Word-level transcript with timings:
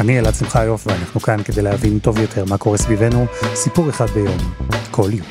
אני 0.00 0.18
אלעד 0.18 0.34
שמחיוף 0.34 0.86
ואנחנו 0.86 1.20
כאן 1.20 1.42
כדי 1.42 1.62
להבין 1.62 1.98
טוב 1.98 2.18
יותר 2.18 2.44
מה 2.50 2.58
קורה 2.58 2.78
סביבנו, 2.78 3.26
סיפור 3.54 3.90
אחד 3.90 4.04
ביום, 4.06 4.38
כל 4.90 5.08
יום. 5.12 5.26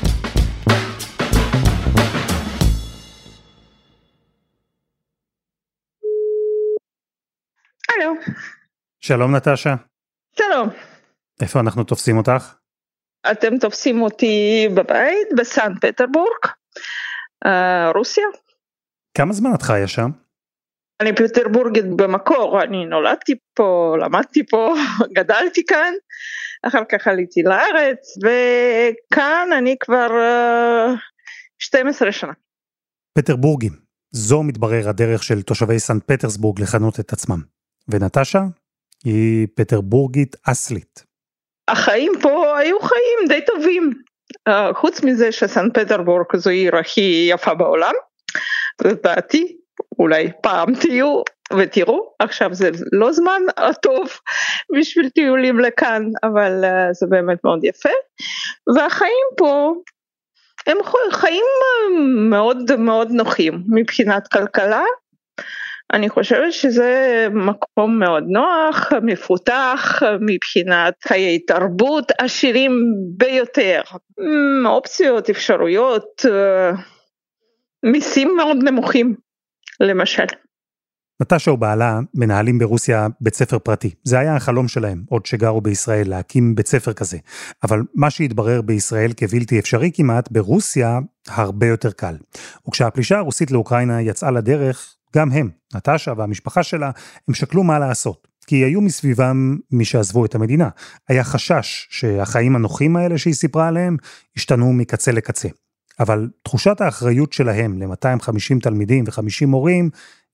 הלו. 7.88 8.12
שלום 9.00 9.36
נטשה. 9.36 9.74
שלום. 10.36 10.68
איפה 11.42 11.60
אנחנו 11.60 11.84
תופסים 11.84 12.16
אותך? 12.16 12.54
אתם 13.30 13.58
תופסים 13.58 14.02
אותי 14.02 14.68
בבית 14.74 15.28
בסן 15.38 15.72
פטרבורג, 15.80 16.44
אה, 17.46 17.90
רוסיה. 17.94 18.24
כמה 19.14 19.32
זמן 19.32 19.54
את 19.54 19.62
חיה 19.62 19.88
שם? 19.88 20.10
אני 21.00 21.14
פטרבורגית 21.14 21.84
במקור, 21.96 22.62
אני 22.62 22.86
נולדתי 22.86 23.34
פה, 23.54 23.96
למדתי 24.00 24.46
פה, 24.46 24.74
גדלתי 25.16 25.64
כאן, 25.64 25.92
אחר 26.62 26.82
כך 26.88 27.06
עליתי 27.06 27.42
לארץ, 27.42 28.14
וכאן 28.18 29.48
אני 29.58 29.76
כבר 29.80 30.06
uh, 30.06 30.90
אה, 30.90 30.94
12 31.58 32.12
שנה. 32.12 32.32
פטרבורגים, 33.18 33.72
זו 34.12 34.42
מתברר 34.42 34.88
הדרך 34.88 35.22
של 35.22 35.42
תושבי 35.42 35.78
סנט 35.78 36.02
פטרסבורג 36.06 36.60
לכנות 36.60 37.00
את 37.00 37.12
עצמם. 37.12 37.40
ונטשה 37.88 38.42
היא 39.04 39.46
פטרבורגית 39.54 40.36
אסלית. 40.42 41.04
החיים 41.68 42.12
פה 42.22 42.58
היו 42.58 42.80
חיים 42.80 43.28
די 43.28 43.40
טובים. 43.46 43.92
Uh, 44.48 44.74
חוץ 44.74 45.02
מזה 45.02 45.32
שסן 45.32 45.70
פטרבורג 45.74 46.36
זו 46.36 46.50
העיר 46.50 46.76
הכי 46.76 47.28
יפה 47.30 47.54
בעולם, 47.54 47.94
לדעתי, 48.84 49.59
אולי 49.98 50.30
פעם 50.42 50.74
תהיו 50.74 51.22
ותראו, 51.58 52.12
עכשיו 52.18 52.54
זה 52.54 52.70
לא 52.92 53.12
זמן 53.12 53.42
טוב 53.82 54.08
בשביל 54.78 55.08
טיולים 55.08 55.60
לכאן, 55.60 56.02
אבל 56.22 56.64
uh, 56.64 56.92
זה 56.92 57.06
באמת 57.06 57.38
מאוד 57.44 57.64
יפה. 57.64 57.88
והחיים 58.76 59.26
פה 59.36 59.74
הם 60.66 60.76
חיים 61.12 61.44
מאוד 62.30 62.76
מאוד 62.78 63.10
נוחים 63.10 63.62
מבחינת 63.68 64.28
כלכלה. 64.28 64.84
אני 65.92 66.08
חושבת 66.08 66.52
שזה 66.52 67.26
מקום 67.30 67.98
מאוד 67.98 68.24
נוח, 68.28 68.92
מפותח 69.02 70.02
מבחינת 70.20 70.94
חיי 71.08 71.38
תרבות 71.38 72.12
עשירים 72.18 72.72
ביותר, 73.16 73.82
אופציות, 74.66 75.30
אפשרויות, 75.30 76.26
אה, 76.30 76.70
מיסים 77.82 78.36
מאוד 78.36 78.56
נמוכים. 78.62 79.29
למשל. 79.80 80.26
נטשה 81.22 81.50
ובעלה 81.50 82.00
מנהלים 82.14 82.58
ברוסיה 82.58 83.06
בית 83.20 83.34
ספר 83.34 83.58
פרטי. 83.58 83.90
זה 84.04 84.18
היה 84.18 84.36
החלום 84.36 84.68
שלהם, 84.68 85.04
עוד 85.08 85.26
שגרו 85.26 85.60
בישראל, 85.60 86.08
להקים 86.08 86.54
בית 86.54 86.66
ספר 86.66 86.92
כזה. 86.92 87.18
אבל 87.62 87.82
מה 87.94 88.10
שהתברר 88.10 88.62
בישראל 88.62 89.12
כבלתי 89.16 89.58
אפשרי 89.58 89.90
כמעט, 89.94 90.30
ברוסיה 90.30 90.98
הרבה 91.28 91.66
יותר 91.66 91.90
קל. 91.90 92.16
וכשהפלישה 92.68 93.18
הרוסית 93.18 93.50
לאוקראינה 93.50 94.02
יצאה 94.02 94.30
לדרך, 94.30 94.94
גם 95.16 95.32
הם, 95.32 95.50
נטשה 95.74 96.12
והמשפחה 96.16 96.62
שלה, 96.62 96.90
הם 97.28 97.34
שקלו 97.34 97.62
מה 97.62 97.78
לעשות. 97.78 98.28
כי 98.46 98.56
היו 98.56 98.80
מסביבם 98.80 99.56
מי 99.72 99.84
שעזבו 99.84 100.24
את 100.24 100.34
המדינה. 100.34 100.68
היה 101.08 101.24
חשש 101.24 101.86
שהחיים 101.90 102.56
הנוחים 102.56 102.96
האלה 102.96 103.18
שהיא 103.18 103.34
סיפרה 103.34 103.68
עליהם, 103.68 103.96
השתנו 104.36 104.72
מקצה 104.72 105.12
לקצה. 105.12 105.48
אבל 106.00 106.28
תחושת 106.42 106.80
האחריות 106.80 107.32
שלהם 107.32 107.82
ל-250 107.82 108.60
תלמידים 108.62 109.04
ו-50 109.06 109.46
מורים 109.46 109.90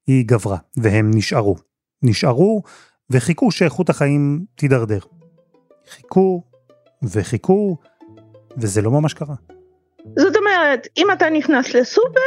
היא 0.07 0.25
גברה, 0.27 0.57
והם 0.77 1.11
נשארו. 1.15 1.57
נשארו 2.03 2.63
וחיכו 3.11 3.51
שאיכות 3.51 3.91
החיים 3.91 4.45
תידרדר. 4.55 4.99
חיכו 5.89 6.43
וחיכו, 7.03 7.77
וזה 8.57 8.83
לא 8.83 8.91
ממש 8.91 9.15
קרה. 9.15 9.35
זאת 10.19 10.37
אומרת, 10.37 10.89
אם 10.97 11.07
אתה 11.13 11.31
נכנס 11.31 11.75
לסופר, 11.75 12.21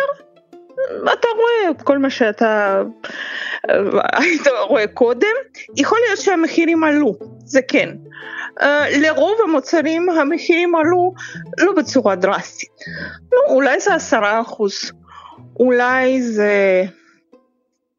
אתה 1.03 1.27
רואה 1.35 1.71
את 1.71 1.81
כל 1.81 1.97
מה 1.97 2.09
שאתה 2.09 2.81
היית 4.19 4.47
רואה 4.67 4.87
קודם, 4.87 5.35
יכול 5.77 5.97
להיות 6.07 6.19
שהמחירים 6.19 6.83
עלו, 6.83 7.15
זה 7.45 7.59
כן. 7.67 7.89
אה, 8.61 8.85
לרוב 8.97 9.37
המוצרים 9.43 10.09
המחירים 10.09 10.75
עלו 10.75 11.13
לא 11.57 11.73
בצורה 11.73 12.15
דרסטית. 12.15 12.69
לא, 13.31 13.39
אולי 13.53 13.79
זה 13.79 13.95
עשרה 13.95 14.41
אחוז, 14.41 14.73
אולי 15.59 16.21
זה 16.21 16.83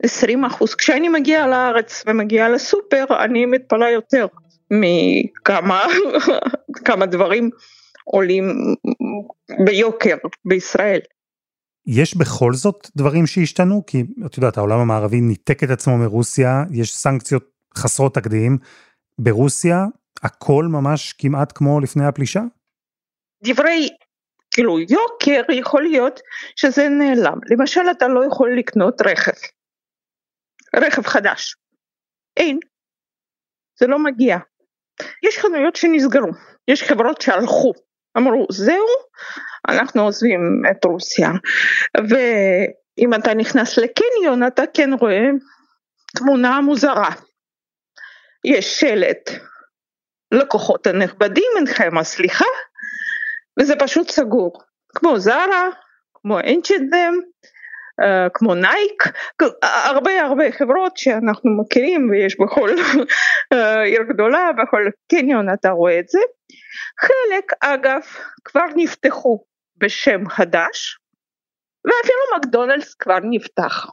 עשרים 0.02 0.44
אחוז. 0.44 0.74
כשאני 0.74 1.08
מגיעה 1.08 1.46
לארץ 1.46 2.04
ומגיעה 2.06 2.48
לסופר, 2.48 3.04
אני 3.24 3.46
מתפלאה 3.46 3.90
יותר 3.90 4.26
מכמה 4.70 5.82
כמה 6.84 7.06
דברים 7.06 7.50
עולים 8.04 8.74
ביוקר 9.64 10.16
בישראל. 10.44 11.00
יש 11.86 12.16
בכל 12.16 12.52
זאת 12.54 12.90
דברים 12.96 13.26
שהשתנו? 13.26 13.82
כי 13.86 14.04
את 14.26 14.36
יודעת, 14.36 14.58
העולם 14.58 14.78
המערבי 14.78 15.20
ניתק 15.20 15.64
את 15.64 15.70
עצמו 15.70 15.98
מרוסיה, 15.98 16.64
יש 16.70 16.96
סנקציות 16.96 17.44
חסרות 17.76 18.14
תקדים. 18.14 18.58
ברוסיה 19.18 19.84
הכל 20.22 20.64
ממש 20.68 21.12
כמעט 21.12 21.52
כמו 21.54 21.80
לפני 21.80 22.06
הפלישה? 22.06 22.40
דברי, 23.44 23.88
כאילו 24.50 24.80
יוקר 24.80 25.52
יכול 25.52 25.82
להיות 25.82 26.20
שזה 26.56 26.88
נעלם. 26.88 27.38
למשל 27.50 27.80
אתה 27.90 28.08
לא 28.08 28.24
יכול 28.24 28.58
לקנות 28.58 29.02
רכב, 29.06 29.32
רכב 30.76 31.02
חדש. 31.02 31.54
אין, 32.36 32.58
זה 33.78 33.86
לא 33.86 33.98
מגיע. 33.98 34.36
יש 35.22 35.38
חנויות 35.38 35.76
שנסגרו, 35.76 36.30
יש 36.68 36.82
חברות 36.82 37.20
שהלכו, 37.20 37.72
אמרו 38.16 38.46
זהו, 38.50 38.86
אנחנו 39.68 40.02
עוזבים 40.02 40.62
את 40.70 40.84
רוסיה. 40.84 41.30
ואם 41.96 43.14
אתה 43.14 43.34
נכנס 43.34 43.78
לקניון 43.78 44.46
אתה 44.46 44.62
כן 44.74 44.90
רואה 45.00 45.20
תמונה 46.16 46.60
מוזרה. 46.60 47.10
יש 48.44 48.80
שלט 48.80 49.30
לקוחות 50.32 50.86
הנכבדים 50.86 51.52
אינכם 51.56 51.98
הסליחה 51.98 52.44
וזה 53.60 53.74
פשוט 53.78 54.10
סגור. 54.10 54.62
כמו 54.94 55.18
זרה 55.18 55.68
כמו 56.14 56.38
אנצ'דם 56.38 57.14
אה, 58.02 58.28
כמו 58.34 58.54
נייק. 58.54 59.02
הרבה 59.62 60.20
הרבה 60.20 60.52
חברות 60.52 60.96
שאנחנו 60.96 61.50
מכירים 61.60 62.10
ויש 62.10 62.40
בכל 62.40 62.70
אה, 63.52 63.82
עיר 63.82 64.02
גדולה 64.02 64.50
בכל 64.52 64.82
קניון 65.10 65.52
אתה 65.52 65.70
רואה 65.70 65.98
את 65.98 66.08
זה. 66.08 66.18
חלק 67.00 67.52
אגב 67.60 68.00
כבר 68.44 68.66
נפתחו 68.76 69.44
בשם 69.76 70.28
חדש 70.28 70.98
ואפילו 71.84 72.38
מקדונלדס 72.38 72.94
כבר 72.94 73.18
נפתח. 73.30 73.86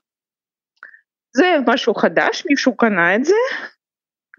זה 1.36 1.56
משהו 1.68 1.96
חדש 1.96 2.44
מישהו 2.50 2.78
קנה 2.78 3.16
את 3.16 3.26
זה 3.26 3.36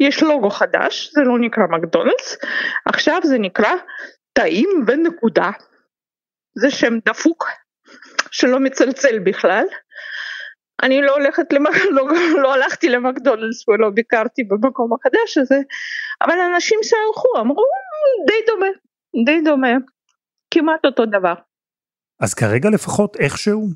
יש 0.01 0.23
לוגו 0.23 0.51
חדש, 0.51 1.11
זה 1.15 1.21
לא 1.21 1.39
נקרא 1.39 1.63
מקדונלדס, 1.71 2.37
עכשיו 2.87 3.21
זה 3.25 3.39
נקרא 3.39 3.73
טעים 4.33 4.69
ונקודה. 4.87 5.51
זה 6.55 6.71
שם 6.71 6.99
דפוק 7.09 7.45
שלא 8.31 8.61
מצלצל 8.61 9.19
בכלל. 9.19 9.65
אני 10.83 11.03
לא 11.03 11.15
הולכת, 11.15 11.53
למק... 11.53 11.75
לא, 11.97 12.07
לא 12.43 12.55
הלכתי 12.55 12.89
למקדונלדס 12.89 13.69
ולא 13.69 13.91
ביקרתי 13.91 14.45
במקום 14.45 14.91
החדש 14.93 15.39
הזה, 15.39 15.61
אבל 16.23 16.41
אנשים 16.55 16.79
שהלכו 16.83 17.29
אמרו 17.41 17.65
די 18.27 18.47
דומה, 18.47 18.67
די 19.27 19.51
דומה, 19.51 19.73
כמעט 20.51 20.85
אותו 20.85 21.07
דבר. 21.07 21.35
אז 22.21 22.35
כרגע 22.35 22.71
לפחות 22.71 23.17
איכשהו 23.17 23.69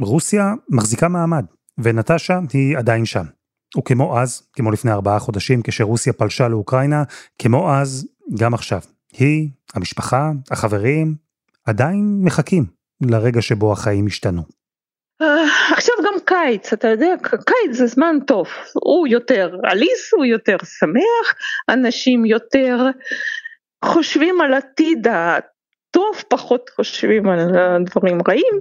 רוסיה 0.00 0.44
מחזיקה 0.68 1.08
מעמד, 1.08 1.44
ונטשה 1.78 2.38
היא 2.52 2.78
עדיין 2.78 3.04
שם. 3.04 3.24
וכמו 3.78 4.18
אז, 4.18 4.42
כמו 4.52 4.70
לפני 4.70 4.92
ארבעה 4.92 5.18
חודשים 5.18 5.62
כשרוסיה 5.62 6.12
פלשה 6.12 6.48
לאוקראינה, 6.48 7.02
כמו 7.38 7.74
אז, 7.74 8.08
גם 8.38 8.54
עכשיו. 8.54 8.80
היא, 9.12 9.48
המשפחה, 9.74 10.30
החברים, 10.50 11.14
עדיין 11.66 12.20
מחכים 12.22 12.64
לרגע 13.00 13.42
שבו 13.42 13.72
החיים 13.72 14.06
השתנו. 14.06 14.42
Uh, 15.22 15.24
עכשיו 15.72 15.94
גם 16.04 16.14
קיץ, 16.24 16.72
אתה 16.72 16.88
יודע, 16.88 17.14
קיץ 17.22 17.76
זה 17.76 17.86
זמן 17.86 18.16
טוב, 18.26 18.46
הוא 18.74 19.06
יותר 19.06 19.56
עליס, 19.62 20.14
הוא 20.16 20.24
יותר 20.24 20.56
שמח, 20.78 21.34
אנשים 21.68 22.24
יותר 22.24 22.76
חושבים 23.84 24.40
על 24.40 24.54
עתיד 24.54 25.06
הטוב, 25.08 26.22
פחות 26.28 26.70
חושבים 26.76 27.28
על 27.28 27.38
דברים 27.84 28.18
רעים, 28.28 28.60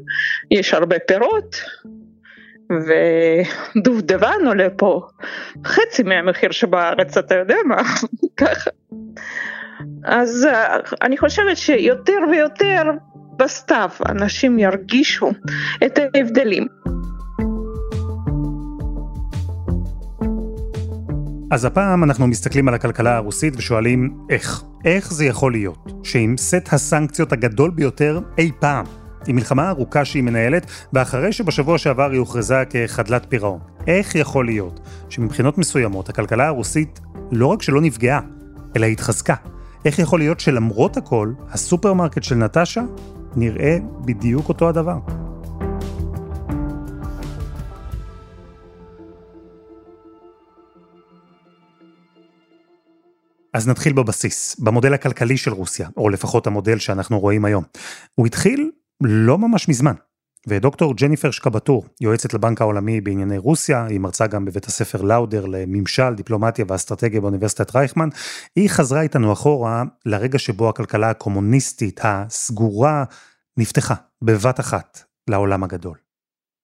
יש 0.52 0.74
הרבה 0.74 0.96
פירות, 1.08 1.56
ודובדבן 2.70 4.46
עולה 4.48 4.68
פה 4.78 5.02
חצי 5.66 6.04
מהמחיר 6.04 6.52
שבארץ, 6.52 7.18
אתה 7.18 7.36
יודע 7.36 7.56
מה, 7.66 7.82
ככה. 8.46 8.70
אז 10.04 10.48
אני 11.02 11.18
חושבת 11.18 11.58
שיותר 11.58 12.18
ויותר 12.32 12.84
בסתיו 13.38 13.90
אנשים 14.10 14.60
ירגישו 14.60 15.32
את 15.86 16.00
ההבדלים. 16.00 16.68
אז 21.52 21.66
הפעם 21.66 22.04
אנחנו 22.04 22.28
מסתכלים 22.28 22.68
על 22.68 22.74
הכלכלה 22.74 23.16
הרוסית 23.16 23.54
ושואלים 23.58 24.18
איך. 24.30 24.64
איך 24.86 25.14
זה 25.14 25.26
יכול 25.26 25.52
להיות 25.52 25.92
שעם 26.04 26.38
סט 26.38 26.74
הסנקציות 26.74 27.32
הגדול 27.32 27.72
ביותר 27.72 28.20
אי 28.38 28.52
פעם, 28.60 28.86
עם 29.28 29.36
מלחמה 29.36 29.70
ארוכה 29.70 30.06
שהיא 30.06 30.24
מנהלת, 30.24 30.66
ואחרי 30.94 31.32
שבשבוע 31.32 31.78
שעבר 31.78 32.12
היא 32.12 32.20
הוכרזה 32.20 32.64
כחדלת 32.70 33.26
פירעון, 33.30 33.60
איך 33.88 34.16
יכול 34.16 34.46
להיות 34.46 34.80
שמבחינות 35.10 35.58
מסוימות 35.58 36.10
הכלכלה 36.10 36.48
הרוסית 36.48 37.00
לא 37.32 37.48
רק 37.48 37.62
שלא 37.62 37.82
נפגעה, 37.82 38.20
אלא 38.76 38.86
התחזקה? 38.86 39.36
איך 39.86 40.00
יכול 40.00 40.20
להיות 40.20 40.40
שלמרות 40.40 40.98
הכל, 40.98 41.34
הסופרמרקט 41.50 42.24
של 42.24 42.36
נטשה 42.36 42.82
נראה 43.36 43.78
בדיוק 44.06 44.50
אותו 44.50 44.70
הדבר? 44.70 44.98
אז 53.54 53.68
נתחיל 53.68 53.94
בבסיס, 53.94 54.60
במודל 54.60 54.94
הכלכלי 54.94 55.38
של 55.38 55.52
רוסיה, 55.54 55.90
או 55.98 56.10
לפחות 56.10 56.48
המודל 56.48 56.80
שאנחנו 56.80 57.20
רואים 57.20 57.46
היום. 57.46 57.64
הוא 58.16 58.28
התחיל 58.28 58.72
לא 59.04 59.38
ממש 59.38 59.70
מזמן, 59.70 59.94
ודוקטור 60.48 60.96
ג'ניפר 60.96 61.32
שקבטור, 61.32 61.86
יועצת 62.02 62.34
לבנק 62.34 62.62
העולמי 62.62 63.02
בענייני 63.02 63.38
רוסיה, 63.38 63.86
היא 63.86 64.00
מרצה 64.00 64.28
גם 64.28 64.46
בבית 64.46 64.66
הספר 64.66 65.02
לאודר 65.02 65.46
לממשל, 65.46 66.14
דיפלומטיה 66.14 66.66
ואסטרטגיה 66.68 67.22
באוניברסיטת 67.22 67.76
רייכמן, 67.76 68.10
היא 68.56 68.70
חזרה 68.70 69.02
איתנו 69.02 69.34
אחורה 69.34 69.84
לרגע 70.06 70.40
שבו 70.40 70.70
הכלכלה 70.70 71.10
הקומוניסטית 71.10 72.00
הסגורה 72.04 73.04
נפתחה 73.58 73.96
בבת 74.22 74.60
אחת 74.60 75.00
לעולם 75.30 75.64
הגדול. 75.64 76.09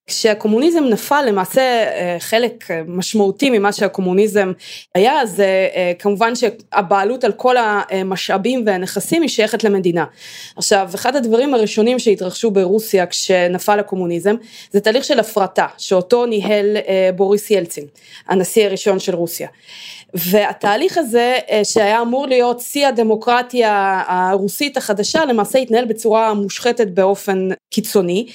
כשהקומוניזם 0.08 0.84
נפל 0.84 1.24
למעשה 1.28 1.62
אה, 1.62 2.18
חלק 2.20 2.72
אה, 2.72 2.82
משמעותי 2.88 3.50
ממה 3.50 3.72
שהקומוניזם 3.72 4.52
היה 4.96 5.26
זה 5.26 5.68
אה, 5.76 5.92
כמובן 6.00 6.34
שהבעלות 6.36 7.24
על 7.24 7.32
כל 7.32 7.56
המשאבים 7.58 8.64
והנכסים 8.66 9.22
היא 9.22 9.30
שייכת 9.30 9.64
למדינה. 9.64 10.06
עכשיו 10.56 10.90
אחד 10.96 11.16
הדברים 11.16 11.54
הראשונים 11.54 12.00
שהתרחשו 12.00 12.52
ברוסיה 12.52 13.06
כשנפל 13.06 13.80
הקומוניזם 13.80 14.36
זה 14.72 14.80
תהליך 14.80 15.04
של 15.04 15.20
הפרטה 15.20 15.68
שאותו 15.78 16.26
ניהל 16.26 16.78
בוריס 17.16 17.52
ילצין 17.52 17.86
הנשיא 18.28 18.66
הראשון 18.66 19.00
של 19.00 19.16
רוסיה. 19.16 19.48
והתהליך 20.16 20.98
הזה 20.98 21.38
שהיה 21.64 22.02
אמור 22.02 22.28
להיות 22.28 22.60
שיא 22.60 22.88
הדמוקרטיה 22.88 24.04
הרוסית 24.08 24.78
החדשה 24.78 25.26
למעשה 25.26 25.60
התנהל 25.60 25.86
בצורה 25.86 26.34
מושחתת 26.34 26.88
באופן 26.88 27.50
קיצוני 27.76 28.26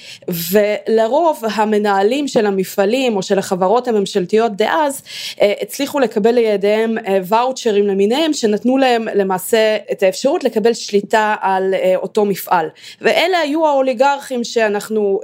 ולרוב 0.51 1.43
המנהלים 1.53 2.27
של 2.27 2.45
המפעלים 2.45 3.15
או 3.15 3.23
של 3.23 3.39
החברות 3.39 3.87
הממשלתיות 3.87 4.55
דאז 4.55 5.01
אה, 5.41 5.53
הצליחו 5.61 5.99
לקבל 5.99 6.31
לידיהם 6.31 6.97
אה, 6.97 7.19
ואוצ'רים 7.23 7.87
למיניהם 7.87 8.33
שנתנו 8.33 8.77
להם 8.77 9.07
למעשה 9.15 9.77
את 9.91 10.03
האפשרות 10.03 10.43
לקבל 10.43 10.73
שליטה 10.73 11.35
על 11.41 11.73
אה, 11.73 11.95
אותו 11.95 12.25
מפעל. 12.25 12.69
ואלה 13.01 13.37
היו 13.37 13.67
האוליגרכים 13.67 14.43
שאנחנו 14.43 15.19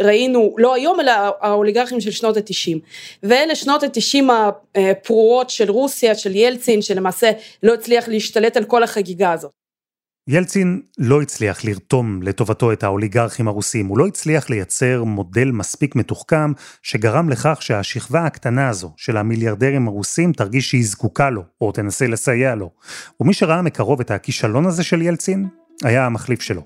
ראינו 0.00 0.54
לא 0.58 0.74
היום 0.74 1.00
אלא 1.00 1.12
האוליגרכים 1.40 2.00
של 2.00 2.10
שנות 2.10 2.36
התשעים. 2.36 2.78
ואלה 3.22 3.54
שנות 3.54 3.82
התשעים 3.82 4.30
הפרועות 4.74 5.50
של 5.50 5.70
רוסיה 5.70 5.99
של 6.14 6.36
ילצין 6.36 6.82
שלמעשה 6.82 7.30
לא 7.62 7.74
הצליח 7.74 8.08
להשתלט 8.08 8.56
על 8.56 8.64
כל 8.64 8.82
החגיגה 8.82 9.32
הזאת. 9.32 9.50
ילצין 10.28 10.80
לא 10.98 11.22
הצליח 11.22 11.64
לרתום 11.64 12.22
לטובתו 12.22 12.72
את 12.72 12.82
האוליגרכים 12.82 13.48
הרוסים, 13.48 13.86
הוא 13.86 13.98
לא 13.98 14.06
הצליח 14.06 14.50
לייצר 14.50 15.04
מודל 15.04 15.50
מספיק 15.50 15.96
מתוחכם 15.96 16.52
שגרם 16.82 17.28
לכך 17.28 17.62
שהשכבה 17.62 18.24
הקטנה 18.24 18.68
הזו 18.68 18.92
של 18.96 19.16
המיליארדרים 19.16 19.88
הרוסים 19.88 20.32
תרגיש 20.32 20.70
שהיא 20.70 20.84
זקוקה 20.84 21.30
לו, 21.30 21.42
או 21.60 21.72
תנסה 21.72 22.06
לסייע 22.06 22.54
לו. 22.54 22.70
ומי 23.20 23.34
שראה 23.34 23.62
מקרוב 23.62 24.00
את 24.00 24.10
הכישלון 24.10 24.66
הזה 24.66 24.84
של 24.84 25.02
ילצין, 25.02 25.48
היה 25.82 26.06
המחליף 26.06 26.40
שלו. 26.40 26.62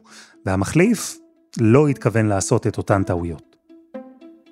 והמחליף 0.46 1.16
לא 1.60 1.88
התכוון 1.88 2.26
לעשות 2.26 2.66
את 2.66 2.78
אותן 2.78 3.02
טעויות. 3.02 3.56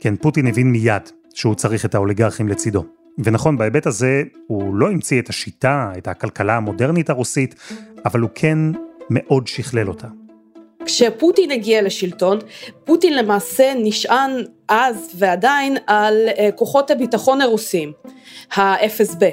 כן, 0.00 0.16
פוטין 0.16 0.46
הבין 0.46 0.72
מיד 0.72 1.02
שהוא 1.34 1.54
צריך 1.54 1.84
את 1.84 1.94
האוליגרכים 1.94 2.48
לצידו. 2.48 3.01
ונכון, 3.18 3.58
בהיבט 3.58 3.86
הזה 3.86 4.22
הוא 4.46 4.74
לא 4.74 4.90
המציא 4.90 5.20
את 5.20 5.28
השיטה, 5.28 5.92
את 5.98 6.08
הכלכלה 6.08 6.56
המודרנית 6.56 7.10
הרוסית, 7.10 7.54
אבל 8.04 8.20
הוא 8.20 8.30
כן 8.34 8.58
מאוד 9.10 9.46
שכלל 9.46 9.88
אותה. 9.88 10.06
כשפוטין 10.84 11.50
הגיע 11.50 11.82
לשלטון, 11.82 12.38
פוטין 12.84 13.16
למעשה 13.16 13.72
נשען 13.76 14.30
אז 14.68 15.10
ועדיין 15.18 15.76
על 15.86 16.28
אה, 16.38 16.48
כוחות 16.56 16.90
הביטחון 16.90 17.40
הרוסים, 17.40 17.92
ה-FSB. 18.56 19.24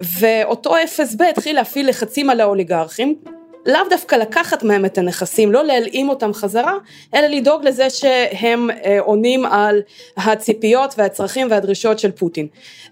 ואותו 0.00 0.74
FSB 0.76 1.24
התחיל 1.30 1.56
להפעיל 1.56 1.88
לחצים 1.88 2.30
על 2.30 2.40
האוליגרכים, 2.40 3.14
לאו 3.66 3.80
דווקא 3.90 4.16
לקחת 4.16 4.62
מהם 4.62 4.84
את 4.84 4.98
הנכסים, 4.98 5.52
לא 5.52 5.64
להלאים 5.64 6.08
אותם 6.08 6.34
חזרה, 6.34 6.74
אלא 7.14 7.26
לדאוג 7.26 7.64
לזה 7.64 7.90
שהם 7.90 8.70
אה, 8.70 9.00
עונים 9.00 9.46
על 9.46 9.82
הציפיות 10.16 10.94
והצרכים 10.98 11.46
והדרישות 11.50 11.98
של 11.98 12.10
פוטין. 12.10 12.46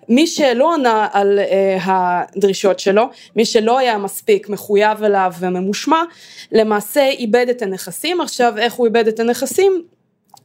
מי 0.08 0.26
שלא 0.26 0.74
ענה 0.74 1.08
על 1.12 1.38
אה, 1.38 1.78
הדרישות 1.84 2.80
שלו, 2.80 3.04
מי 3.36 3.44
שלא 3.44 3.78
היה 3.78 3.98
מספיק 3.98 4.48
מחויב 4.48 5.02
אליו 5.02 5.32
וממושמע, 5.40 6.02
למעשה 6.52 7.08
איבד 7.08 7.46
את 7.50 7.62
הנכסים. 7.62 8.20
עכשיו 8.20 8.58
איך 8.58 8.74
הוא 8.74 8.86
איבד 8.86 9.08
את 9.08 9.20
הנכסים? 9.20 9.93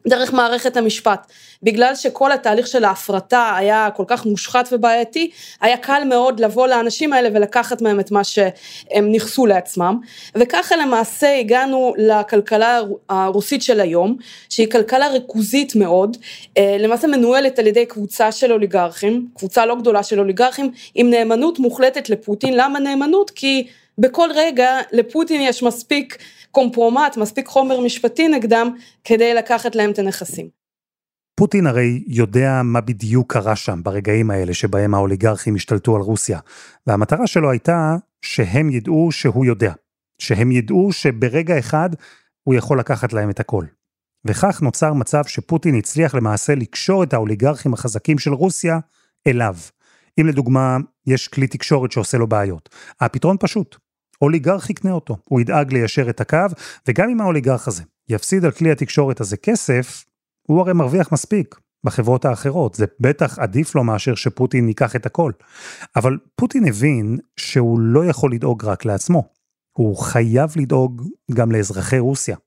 דרך 0.07 0.34
מערכת 0.34 0.78
המשפט. 0.78 1.31
בגלל 1.63 1.96
שכל 1.96 2.31
התהליך 2.31 2.68
של 2.68 2.84
ההפרטה 2.84 3.56
היה 3.57 3.90
כל 3.96 4.04
כך 4.07 4.25
מושחת 4.25 4.69
ובעייתי, 4.72 5.30
היה 5.62 5.78
קל 5.78 6.04
מאוד 6.06 6.40
לבוא 6.40 6.68
לאנשים 6.68 7.13
האלה 7.13 7.30
ולקחת 7.34 7.81
מהם 7.81 8.00
את 8.00 8.12
מה 8.12 8.24
שהם 8.24 9.12
נכסו 9.12 9.46
לעצמם. 9.46 10.00
וככה 10.36 10.75
למעשה 10.75 11.40
הגענו 11.40 11.94
לכלכלה 11.97 12.80
הרוסית 13.09 13.62
של 13.62 13.80
היום, 13.80 14.18
שהיא 14.50 14.71
כלכלה 14.71 15.07
ריכוזית 15.07 15.76
מאוד, 15.76 16.18
אה, 16.57 16.76
למעשה 16.80 17.07
מנוהלת 17.07 17.59
על 17.59 17.68
ידי 17.68 17.85
קבוצה 17.85 18.31
של 18.31 18.52
אוליגרכים, 18.52 19.28
קבוצה 19.38 19.66
לא 19.66 19.76
גדולה 19.76 20.04
של 20.04 20.19
אוליגרכים, 20.19 20.71
עם 20.95 21.09
נאמנות 21.09 21.59
מוחלטת 21.59 22.09
לפוטין. 22.09 22.54
למה 22.57 22.80
נאמנות? 22.80 23.30
כי 23.30 23.68
בכל 24.00 24.30
רגע 24.36 24.78
לפוטין 24.92 25.42
יש 25.42 25.64
מספיק 25.64 26.18
קומפרומט, 26.52 27.18
מספיק 27.18 27.48
חומר 27.48 27.80
משפטי 27.80 28.28
נגדם, 28.28 28.76
כדי 29.04 29.34
לקחת 29.34 29.76
להם 29.76 29.92
את 29.92 30.00
הנכסים. 30.00 30.50
פוטין 31.36 31.68
הרי 31.68 32.04
יודע 32.08 32.62
מה 32.64 32.82
בדיוק 32.82 33.34
קרה 33.34 33.56
שם 33.56 33.84
ברגעים 33.84 34.32
האלה 34.32 34.54
שבהם 34.54 34.94
האוליגרכים 34.94 35.56
השתלטו 35.56 35.96
על 35.96 36.02
רוסיה, 36.02 36.40
והמטרה 36.88 37.28
שלו 37.28 37.52
הייתה 37.52 37.96
שהם 38.22 38.70
ידעו 38.70 39.12
שהוא 39.12 39.46
יודע, 39.46 39.74
שהם 40.20 40.52
ידעו 40.52 40.92
שברגע 40.92 41.60
אחד 41.60 41.90
הוא 42.44 42.56
יכול 42.56 42.80
לקחת 42.80 43.14
להם 43.14 43.30
את 43.30 43.40
הכל. 43.40 43.66
וכך 44.26 44.62
נוצר 44.62 44.94
מצב 44.94 45.24
שפוטין 45.28 45.76
הצליח 45.76 46.16
למעשה 46.16 46.56
לקשור 46.56 47.04
את 47.04 47.14
האוליגרכים 47.14 47.74
החזקים 47.74 48.20
של 48.20 48.34
רוסיה 48.34 48.80
אליו. 49.28 49.56
אם 50.20 50.28
לדוגמה 50.28 50.78
יש 51.08 51.28
כלי 51.28 51.48
תקשורת 51.48 51.92
שעושה 51.92 52.18
לו 52.18 52.28
בעיות, 52.28 52.70
הפתרון 53.02 53.38
פשוט, 53.40 53.78
אוליגרך 54.21 54.69
יקנה 54.69 54.92
אותו, 54.92 55.18
הוא 55.23 55.42
ידאג 55.42 55.73
ליישר 55.73 56.09
את 56.09 56.21
הקו, 56.21 56.38
וגם 56.88 57.09
אם 57.09 57.21
האוליגרך 57.21 57.68
הזה 57.68 57.83
יפסיד 58.09 58.45
על 58.45 58.52
כלי 58.52 58.71
התקשורת 58.71 59.21
הזה 59.21 59.38
כסף, 59.38 60.06
הוא 60.47 60.61
הרי 60.61 60.73
מרוויח 60.73 61.11
מספיק 61.11 61.59
בחברות 61.85 62.26
האחרות, 62.26 62.76
זה 62.76 62.85
בטח 62.99 63.40
עדיף 63.40 63.76
לו 63.76 63.83
מאשר 63.83 64.16
שפוטין 64.16 64.68
ייקח 64.68 64.95
את 64.95 65.06
הכל. 65.06 65.31
אבל 65.95 66.18
פוטין 66.35 66.68
הבין 66.68 67.18
שהוא 67.38 67.80
לא 67.80 68.06
יכול 68.06 68.33
לדאוג 68.33 68.66
רק 68.66 68.85
לעצמו, 68.85 69.23
הוא 69.78 69.97
חייב 69.97 70.49
לדאוג 70.56 71.07
גם 71.33 71.52
לאזרחי 71.52 71.99
רוסיה. 71.99 72.38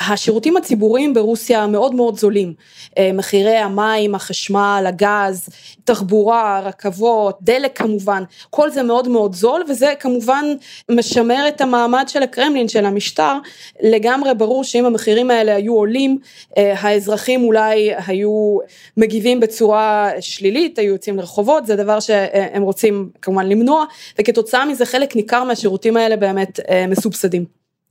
השירותים 0.00 0.56
הציבוריים 0.56 1.14
ברוסיה 1.14 1.66
מאוד 1.66 1.94
מאוד 1.94 2.18
זולים. 2.18 2.54
אה, 2.98 3.10
מחירי 3.14 3.56
המים, 3.56 4.14
החשמל, 4.14 4.84
הגז, 4.88 5.48
תחבורה, 5.84 6.60
רכבות, 6.60 7.38
דלק 7.42 7.78
כמובן, 7.78 8.22
כל 8.50 8.70
זה 8.70 8.82
מאוד 8.82 9.08
מאוד 9.08 9.34
זול 9.34 9.64
וזה 9.68 9.92
כמובן 10.00 10.44
משמר 10.90 11.48
את 11.48 11.60
המעמד 11.60 12.04
של 12.08 12.22
הקרמלין, 12.22 12.68
של 12.68 12.86
המשטר. 12.86 13.38
לגמרי 13.82 14.34
ברור 14.34 14.64
שאם 14.64 14.84
המחירים 14.84 15.30
האלה 15.30 15.54
היו 15.54 15.74
עולים, 15.74 16.18
אה, 16.58 16.74
האזרחים 16.78 17.44
אולי 17.44 17.90
היו 18.06 18.58
מגיבים 18.96 19.40
בצורה 19.40 20.10
שלילית, 20.20 20.78
היו 20.78 20.92
יוצאים 20.92 21.16
לרחובות, 21.16 21.66
זה 21.66 21.76
דבר 21.76 22.00
שהם 22.00 22.62
רוצים 22.62 23.10
כמובן 23.22 23.48
למנוע, 23.48 23.84
וכתוצאה 24.18 24.64
מזה 24.64 24.86
חלק 24.86 25.16
ניכר 25.16 25.44
מהשירותים 25.44 25.96
האלה 25.96 26.16
באמת 26.16 26.60
אה, 26.60 26.86
מסובסדים 26.86 27.44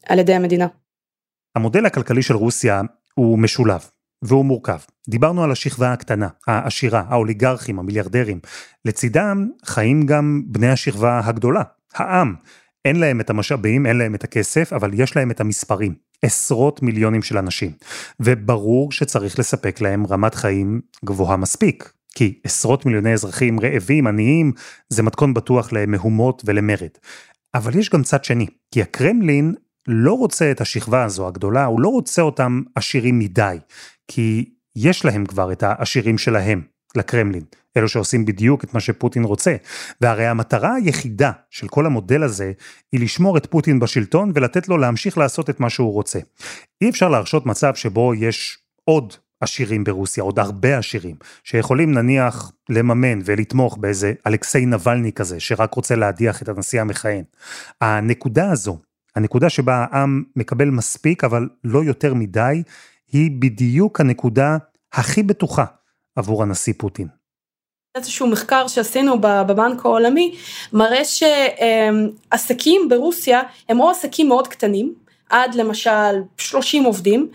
על 0.07 0.19
ידי 0.19 0.33
המדינה. 0.33 0.80
המודל 1.55 1.85
הכלכלי 1.85 2.21
של 2.21 2.35
רוסיה 2.35 2.81
הוא 3.13 3.39
משולב, 3.39 3.81
והוא 4.21 4.45
מורכב. 4.45 4.77
דיברנו 5.09 5.43
על 5.43 5.51
השכבה 5.51 5.93
הקטנה, 5.93 6.27
העשירה, 6.47 7.03
האוליגרכים, 7.07 7.79
המיליארדרים. 7.79 8.39
לצידם 8.85 9.47
חיים 9.65 10.05
גם 10.05 10.41
בני 10.45 10.69
השכבה 10.69 11.21
הגדולה, 11.23 11.63
העם. 11.93 12.35
אין 12.85 12.95
להם 12.95 13.21
את 13.21 13.29
המשאבים, 13.29 13.85
אין 13.85 13.97
להם 13.97 14.15
את 14.15 14.23
הכסף, 14.23 14.73
אבל 14.73 14.99
יש 14.99 15.15
להם 15.15 15.31
את 15.31 15.41
המספרים. 15.41 15.93
עשרות 16.21 16.81
מיליונים 16.81 17.21
של 17.21 17.37
אנשים. 17.37 17.71
וברור 18.19 18.91
שצריך 18.91 19.39
לספק 19.39 19.81
להם 19.81 20.07
רמת 20.07 20.35
חיים 20.35 20.81
גבוהה 21.05 21.37
מספיק. 21.37 21.93
כי 22.15 22.39
עשרות 22.43 22.85
מיליוני 22.85 23.13
אזרחים 23.13 23.59
רעבים, 23.59 24.07
עניים, 24.07 24.51
זה 24.89 25.03
מתכון 25.03 25.33
בטוח 25.33 25.73
למהומות 25.73 26.41
ולמרד. 26.45 26.89
אבל 27.55 27.79
יש 27.79 27.89
גם 27.89 28.03
צד 28.03 28.23
שני, 28.23 28.47
כי 28.71 28.81
הקרמלין 28.81 29.53
לא 29.87 30.13
רוצה 30.13 30.51
את 30.51 30.61
השכבה 30.61 31.03
הזו 31.03 31.27
הגדולה, 31.27 31.65
הוא 31.65 31.81
לא 31.81 31.89
רוצה 31.89 32.21
אותם 32.21 32.61
עשירים 32.75 33.19
מדי, 33.19 33.57
כי 34.07 34.49
יש 34.75 35.05
להם 35.05 35.25
כבר 35.25 35.51
את 35.51 35.63
העשירים 35.63 36.17
שלהם, 36.17 36.61
לקרמלין, 36.95 37.43
אלו 37.77 37.89
שעושים 37.89 38.25
בדיוק 38.25 38.63
את 38.63 38.73
מה 38.73 38.79
שפוטין 38.79 39.23
רוצה. 39.23 39.55
והרי 40.01 40.27
המטרה 40.27 40.75
היחידה 40.75 41.31
של 41.49 41.67
כל 41.67 41.85
המודל 41.85 42.23
הזה, 42.23 42.51
היא 42.91 43.01
לשמור 43.01 43.37
את 43.37 43.45
פוטין 43.45 43.79
בשלטון 43.79 44.31
ולתת 44.35 44.69
לו 44.69 44.77
להמשיך 44.77 45.17
לעשות 45.17 45.49
את 45.49 45.59
מה 45.59 45.69
שהוא 45.69 45.93
רוצה. 45.93 46.19
אי 46.81 46.89
אפשר 46.89 47.09
להרשות 47.09 47.45
מצב 47.45 47.75
שבו 47.75 48.13
יש 48.15 48.57
עוד 48.83 49.13
עשירים 49.41 49.83
ברוסיה, 49.83 50.23
עוד 50.23 50.39
הרבה 50.39 50.77
עשירים, 50.77 51.15
שיכולים 51.43 51.91
נניח 51.91 52.51
לממן 52.69 53.19
ולתמוך 53.25 53.77
באיזה 53.77 54.13
אלכסיי 54.27 54.65
נבלני 54.65 55.11
כזה, 55.11 55.39
שרק 55.39 55.73
רוצה 55.73 55.95
להדיח 55.95 56.41
את 56.41 56.49
הנשיא 56.49 56.81
המכהן. 56.81 57.23
הנקודה 57.81 58.51
הזו, 58.51 58.79
הנקודה 59.15 59.49
שבה 59.49 59.85
העם 59.91 60.23
מקבל 60.35 60.69
מספיק, 60.69 61.23
אבל 61.23 61.49
לא 61.63 61.83
יותר 61.83 62.13
מדי, 62.13 62.63
היא 63.11 63.31
בדיוק 63.39 63.99
הנקודה 63.99 64.57
הכי 64.93 65.23
בטוחה 65.23 65.65
עבור 66.15 66.43
הנשיא 66.43 66.73
פוטין. 66.77 67.07
איזשהו 67.95 68.27
מחקר 68.27 68.67
שעשינו 68.67 69.21
בבנק 69.21 69.85
העולמי 69.85 70.35
מראה 70.73 71.01
שעסקים 71.05 72.81
ברוסיה 72.89 73.41
הם 73.69 73.79
או 73.79 73.89
עסקים 73.89 74.27
מאוד 74.27 74.47
קטנים, 74.47 74.93
עד 75.29 75.55
למשל 75.55 76.21
30 76.37 76.83
עובדים, 76.83 77.29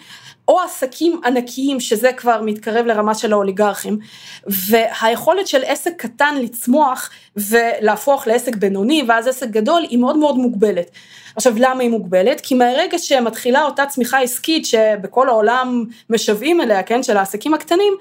או 0.49 0.61
עסקים 0.61 1.21
ענקיים 1.25 1.81
שזה 1.81 2.12
כבר 2.12 2.41
מתקרב 2.43 2.87
לרמה 2.87 3.15
של 3.15 3.33
האוליגרכים 3.33 3.99
והיכולת 4.47 5.47
של 5.47 5.62
עסק 5.65 5.93
קטן 5.97 6.35
לצמוח 6.43 7.11
ולהפוך 7.37 8.26
לעסק 8.26 8.57
בינוני 8.57 9.03
ואז 9.09 9.26
עסק 9.26 9.49
גדול 9.49 9.83
היא 9.91 9.99
מאוד 9.99 10.17
מאוד 10.17 10.37
מוגבלת. 10.37 10.91
עכשיו 11.37 11.53
למה 11.57 11.83
היא 11.83 11.91
מוגבלת? 11.91 12.41
כי 12.41 12.55
מהרגע 12.55 12.99
שמתחילה 12.99 13.65
אותה 13.65 13.87
צמיחה 13.87 14.21
עסקית 14.21 14.67
שבכל 14.67 15.29
העולם 15.29 15.85
משוועים 16.11 16.61
אליה, 16.61 16.83
כן, 16.83 17.03
של 17.03 17.17
העסקים 17.17 17.55
הקטנים, 17.55 17.93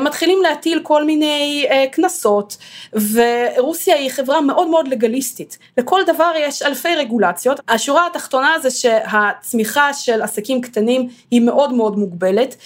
מתחילים 0.00 0.42
להטיל 0.42 0.80
כל 0.82 1.04
מיני 1.04 1.66
אה, 1.70 1.84
קנסות 1.92 2.56
ורוסיה 2.92 3.94
היא 3.94 4.10
חברה 4.10 4.40
מאוד 4.40 4.68
מאוד 4.68 4.88
לגליסטית, 4.88 5.58
לכל 5.78 6.02
דבר 6.06 6.32
יש 6.38 6.62
אלפי 6.62 6.96
רגולציות, 6.96 7.60
השורה 7.68 8.06
התחתונה 8.06 8.54
זה 8.62 8.70
שהצמיחה 8.70 9.92
של 9.92 10.22
עסקים 10.22 10.60
קטנים 10.60 11.08
היא 11.30 11.40
מאוד 11.40 11.72
מאוד 11.72 11.85
מוגבלת 11.94 12.56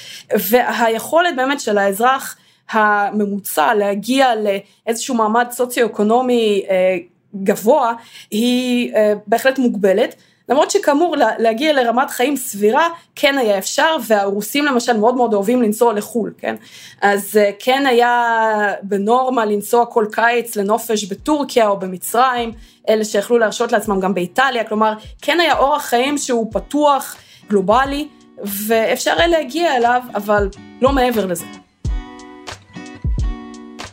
והיכולת 0.50 1.36
באמת 1.36 1.60
של 1.60 1.78
האזרח 1.78 2.36
הממוצע 2.70 3.74
להגיע 3.74 4.32
לאיזשהו 4.34 5.14
מעמד 5.14 5.46
סוציו-אקונומי 5.50 6.64
אה, 6.70 6.96
גבוה 7.36 7.92
היא 8.30 8.94
אה, 8.94 9.12
בהחלט 9.26 9.58
מוגבלת. 9.58 10.14
למרות 10.48 10.70
שכאמור 10.70 11.16
להגיע 11.38 11.72
לרמת 11.72 12.10
חיים 12.10 12.36
סבירה 12.36 12.88
כן 13.14 13.38
היה 13.38 13.58
אפשר 13.58 13.96
והרוסים 14.06 14.64
למשל 14.64 14.96
מאוד 14.96 15.14
מאוד 15.14 15.34
אוהבים 15.34 15.62
לנסוע 15.62 15.92
לחו"ל, 15.92 16.32
כן? 16.38 16.56
אז 17.02 17.36
אה, 17.36 17.50
כן 17.58 17.86
היה 17.86 18.74
בנורמה 18.82 19.44
לנסוע 19.44 19.86
כל 19.86 20.06
קיץ 20.12 20.56
לנופש 20.56 21.04
בטורקיה 21.04 21.68
או 21.68 21.78
במצרים, 21.78 22.52
אלה 22.88 23.04
שיכלו 23.04 23.38
להרשות 23.38 23.72
לעצמם 23.72 24.00
גם 24.00 24.14
באיטליה, 24.14 24.64
כלומר 24.64 24.92
כן 25.22 25.40
היה 25.40 25.58
אורח 25.58 25.84
חיים 25.84 26.18
שהוא 26.18 26.52
פתוח, 26.52 27.16
גלובלי, 27.48 28.08
ואפשר 28.66 29.14
היה 29.18 29.26
להגיע 29.26 29.76
אליו, 29.76 30.02
אבל 30.14 30.48
לא 30.82 30.92
מעבר 30.92 31.26
לזה. 31.26 31.44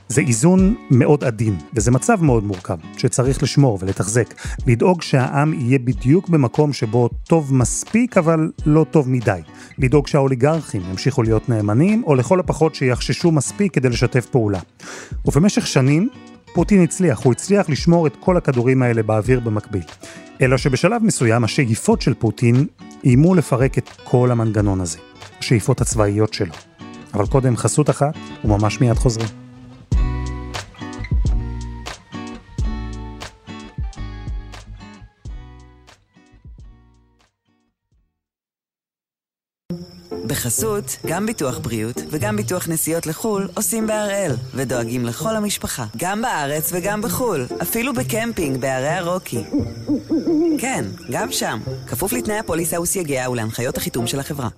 זה 0.10 0.22
איזון 0.22 0.76
מאוד 0.92 1.24
עדין, 1.24 1.58
וזה 1.74 1.92
מצב 1.92 2.24
מאוד 2.24 2.44
מורכב, 2.44 2.78
שצריך 2.98 3.44
לשמור 3.44 3.78
ולתחזק, 3.82 4.34
לדאוג 4.68 5.02
שהעם 5.02 5.54
יהיה 5.54 5.80
בדיוק 5.80 6.30
במקום 6.30 6.74
שבו 6.74 7.10
טוב 7.28 7.54
מספיק, 7.54 8.18
אבל 8.18 8.52
לא 8.66 8.86
טוב 8.92 9.10
מדי. 9.10 9.40
לדאוג 9.78 10.08
שהאוליגרכים 10.08 10.82
ימשיכו 10.90 11.24
להיות 11.24 11.50
נאמנים, 11.50 12.04
או 12.04 12.16
לכל 12.16 12.40
הפחות 12.40 12.76
שיחששו 12.76 13.32
מספיק 13.32 13.74
כדי 13.74 13.90
לשתף 13.90 14.26
פעולה. 14.26 14.60
ובמשך 15.26 15.68
שנים, 15.68 16.10
פוטין 16.58 16.84
הצליח, 16.84 17.20
הוא 17.24 17.32
הצליח 17.32 17.70
לשמור 17.70 18.08
את 18.08 18.16
כל 18.20 18.38
הכדורים 18.38 18.84
האלה 18.84 19.04
באוויר 19.04 19.40
במקביל. 19.40 19.84
אלא 20.42 20.58
שבשלב 20.58 21.04
מסוים 21.04 21.44
השאיפות 21.44 22.02
של 22.02 22.14
פוטין 22.14 22.66
איימו 23.04 23.36
לפרק 23.36 23.78
את 23.78 23.90
כל 24.04 24.32
המנגנון 24.32 24.82
הזה, 24.82 24.98
השאיפות 25.40 25.82
הצבאיות 25.82 26.34
שלו. 26.34 26.54
אבל 27.14 27.26
קודם 27.26 27.58
חסות 27.58 27.90
אחת, 27.90 28.14
וממש 28.44 28.82
מיד 28.82 28.96
חוזרים. 28.96 29.47
בחסות, 40.38 40.98
גם 41.08 41.26
ביטוח 41.26 41.58
בריאות 41.60 41.96
וגם 42.12 42.36
ביטוח 42.36 42.68
נסיעות 42.70 43.08
לחו"ל 43.08 43.50
עושים 43.56 43.88
בהראל, 43.88 44.32
ודואגים 44.56 45.06
לכל 45.06 45.36
המשפחה, 45.36 45.86
גם 45.98 46.22
בארץ 46.22 46.72
וגם 46.74 47.02
בחו"ל, 47.02 47.46
אפילו 47.62 47.94
בקמפינג 47.94 48.62
בערי 48.62 48.90
הרוקי. 48.90 49.44
כן, 50.62 50.86
גם 51.12 51.32
שם, 51.32 51.60
כפוף 51.88 52.14
לתנאי 52.14 52.38
הפוליסה 52.38 52.82
וסייגיה 52.82 53.30
ולהנחיות 53.30 53.78
החיתום 53.78 54.08
של 54.08 54.20
החברה. 54.20 54.50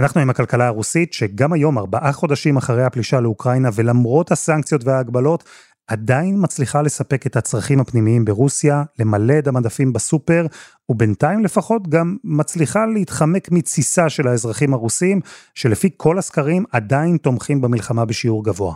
אנחנו 0.00 0.20
עם 0.20 0.30
הכלכלה 0.30 0.66
הרוסית, 0.66 1.12
שגם 1.12 1.52
היום, 1.52 1.78
ארבעה 1.78 2.12
חודשים 2.12 2.56
אחרי 2.56 2.84
הפלישה 2.84 3.20
לאוקראינה, 3.20 3.68
ולמרות 3.74 4.32
הסנקציות 4.32 4.84
וההגבלות, 4.84 5.44
עדיין 5.86 6.36
מצליחה 6.38 6.82
לספק 6.82 7.26
את 7.26 7.36
הצרכים 7.36 7.80
הפנימיים 7.80 8.24
ברוסיה, 8.24 8.82
למלא 8.98 9.38
את 9.38 9.46
המדפים 9.46 9.92
בסופר, 9.92 10.46
ובינתיים 10.88 11.44
לפחות 11.44 11.88
גם 11.88 12.16
מצליחה 12.24 12.86
להתחמק 12.86 13.50
מתסיסה 13.50 14.08
של 14.08 14.28
האזרחים 14.28 14.74
הרוסים, 14.74 15.20
שלפי 15.54 15.90
כל 15.96 16.18
הסקרים 16.18 16.64
עדיין 16.72 17.16
תומכים 17.16 17.60
במלחמה 17.60 18.04
בשיעור 18.04 18.44
גבוה. 18.44 18.74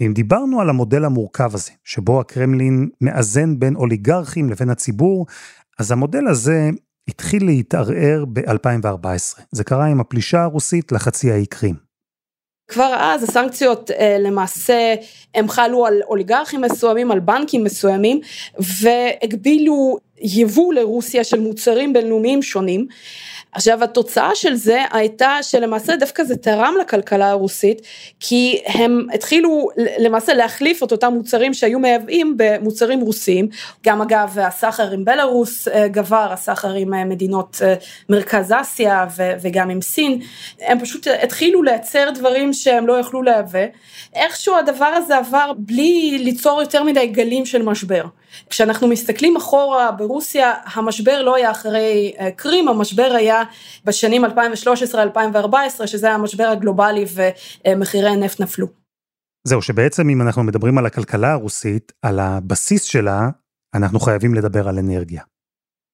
ואם 0.00 0.12
דיברנו 0.12 0.60
על 0.60 0.70
המודל 0.70 1.04
המורכב 1.04 1.54
הזה, 1.54 1.70
שבו 1.84 2.20
הקרמלין 2.20 2.88
מאזן 3.00 3.58
בין 3.58 3.76
אוליגרכים 3.76 4.50
לבין 4.50 4.70
הציבור, 4.70 5.26
אז 5.78 5.92
המודל 5.92 6.26
הזה 6.28 6.70
התחיל 7.08 7.44
להתערער 7.44 8.24
ב-2014. 8.32 9.40
זה 9.52 9.64
קרה 9.64 9.86
עם 9.86 10.00
הפלישה 10.00 10.42
הרוסית 10.42 10.92
לחצי 10.92 11.32
האי 11.32 11.46
קרים. 11.46 11.87
כבר 12.68 12.96
אז 12.98 13.22
הסנקציות 13.22 13.90
אה, 13.90 14.16
למעשה 14.20 14.94
הם 15.34 15.48
חלו 15.48 15.86
על 15.86 16.02
אוליגרכים 16.02 16.60
מסוימים, 16.60 17.10
על 17.10 17.20
בנקים 17.20 17.64
מסוימים 17.64 18.20
והגבילו 18.58 19.98
יבוא 20.20 20.74
לרוסיה 20.74 21.24
של 21.24 21.40
מוצרים 21.40 21.92
בינלאומיים 21.92 22.42
שונים. 22.42 22.86
עכשיו 23.52 23.84
התוצאה 23.84 24.34
של 24.34 24.54
זה 24.54 24.84
הייתה 24.92 25.38
שלמעשה 25.42 25.96
דווקא 25.96 26.24
זה 26.24 26.36
תרם 26.36 26.74
לכלכלה 26.80 27.30
הרוסית 27.30 27.82
כי 28.20 28.60
הם 28.66 29.06
התחילו 29.14 29.68
למעשה 29.98 30.34
להחליף 30.34 30.82
את 30.82 30.92
אותם 30.92 31.12
מוצרים 31.12 31.54
שהיו 31.54 31.78
מייבאים 31.78 32.34
במוצרים 32.36 33.00
רוסיים, 33.00 33.48
גם 33.86 34.02
אגב 34.02 34.38
הסחר 34.38 34.90
עם 34.90 35.04
בלארוס 35.04 35.68
אה, 35.68 35.88
גבר, 35.88 36.28
הסחר 36.32 36.74
עם 36.74 36.94
אה, 36.94 37.04
מדינות 37.04 37.58
אה, 37.62 37.74
מרכז 38.08 38.52
אסיה 38.60 39.06
וגם 39.40 39.70
עם 39.70 39.82
סין, 39.82 40.20
הם 40.60 40.80
פשוט 40.80 41.06
התחילו 41.22 41.62
לייצר 41.62 42.10
דברים 42.14 42.52
שהם 42.52 42.86
לא 42.86 42.92
יכלו 42.92 43.22
לייבא, 43.22 43.64
איכשהו 44.14 44.56
הדבר 44.56 44.84
הזה 44.84 45.16
עבר 45.16 45.52
בלי 45.58 46.18
ליצור 46.18 46.60
יותר 46.60 46.82
מדי 46.82 47.06
גלים 47.06 47.46
של 47.46 47.62
משבר. 47.62 48.04
כשאנחנו 48.50 48.88
מסתכלים 48.88 49.36
אחורה 49.36 49.92
ברוסיה, 49.92 50.54
המשבר 50.64 51.22
לא 51.22 51.34
היה 51.36 51.50
אחרי 51.50 52.12
אה, 52.20 52.30
קרים, 52.30 52.68
המשבר 52.68 53.12
היה 53.16 53.42
בשנים 53.84 54.24
2013-2014, 54.24 54.28
שזה 55.86 56.06
היה 56.06 56.14
המשבר 56.14 56.44
הגלובלי 56.44 57.04
ומחירי 57.66 58.10
הנפט 58.10 58.40
נפלו. 58.40 58.66
זהו, 59.44 59.62
שבעצם 59.62 60.08
אם 60.08 60.22
אנחנו 60.22 60.42
מדברים 60.42 60.78
על 60.78 60.86
הכלכלה 60.86 61.32
הרוסית, 61.32 61.92
על 62.02 62.20
הבסיס 62.20 62.82
שלה, 62.82 63.28
אנחנו 63.74 64.00
חייבים 64.00 64.34
לדבר 64.34 64.68
על 64.68 64.78
אנרגיה. 64.78 65.22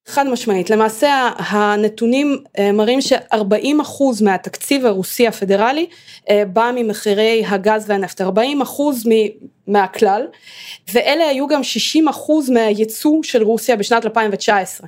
חד 0.07 0.29
משמעית, 0.29 0.71
למעשה 0.71 1.31
הנתונים 1.37 2.39
אה, 2.59 2.73
מראים 2.73 3.01
ש-40% 3.01 4.25
מהתקציב 4.25 4.87
הרוסי 4.87 5.29
הפדרלי 5.29 5.87
אה, 6.31 6.43
בא 6.45 6.71
ממחירי 6.75 7.45
הגז 7.47 7.85
והנפט, 7.87 8.21
40% 8.21 8.25
מהכלל, 9.67 10.27
ואלה 10.93 11.25
היו 11.25 11.47
גם 11.47 11.61
60% 11.61 12.53
מהייצוא 12.53 13.23
של 13.23 13.43
רוסיה 13.43 13.77
בשנת 13.77 14.05
2019. 14.05 14.87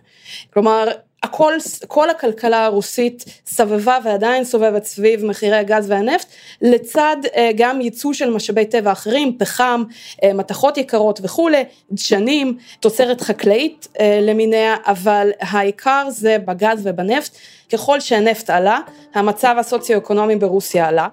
כלומר, 0.53 0.89
הכל, 1.27 1.53
כל 1.87 2.11
הכלכלה 2.11 2.65
הרוסית 2.65 3.25
סבבה 3.47 3.99
ועדיין 4.05 4.45
סובבת 4.45 4.85
סביב 4.85 5.25
מחירי 5.25 5.57
הגז 5.57 5.91
והנפט, 5.91 6.27
לצד 6.63 7.17
אה, 7.37 7.51
גם 7.57 7.81
ייצוא 7.81 8.13
של 8.13 8.31
משאבי 8.31 8.67
טבע 8.67 8.93
אחרים, 8.93 9.39
פחם, 9.39 9.85
אה, 10.23 10.33
מתכות 10.33 10.79
יקרות 10.79 11.21
וכולי, 11.23 11.65
דשנים, 11.93 12.57
תוצרת 12.81 13.21
חקלאית 13.21 13.89
אה, 14.01 14.19
למיניה, 14.23 14.75
אבל 14.87 15.31
העיקר 15.41 16.07
זה 16.11 16.37
בגז 16.45 16.81
ובנפט. 16.85 17.37
ככל 17.73 18.01
שהנפט 18.01 18.51
עלה, 18.51 18.81
המצב 19.15 19.57
הסוציו-אקונומי 19.59 20.37
ברוסיה 20.37 20.89
עלה. 20.89 21.09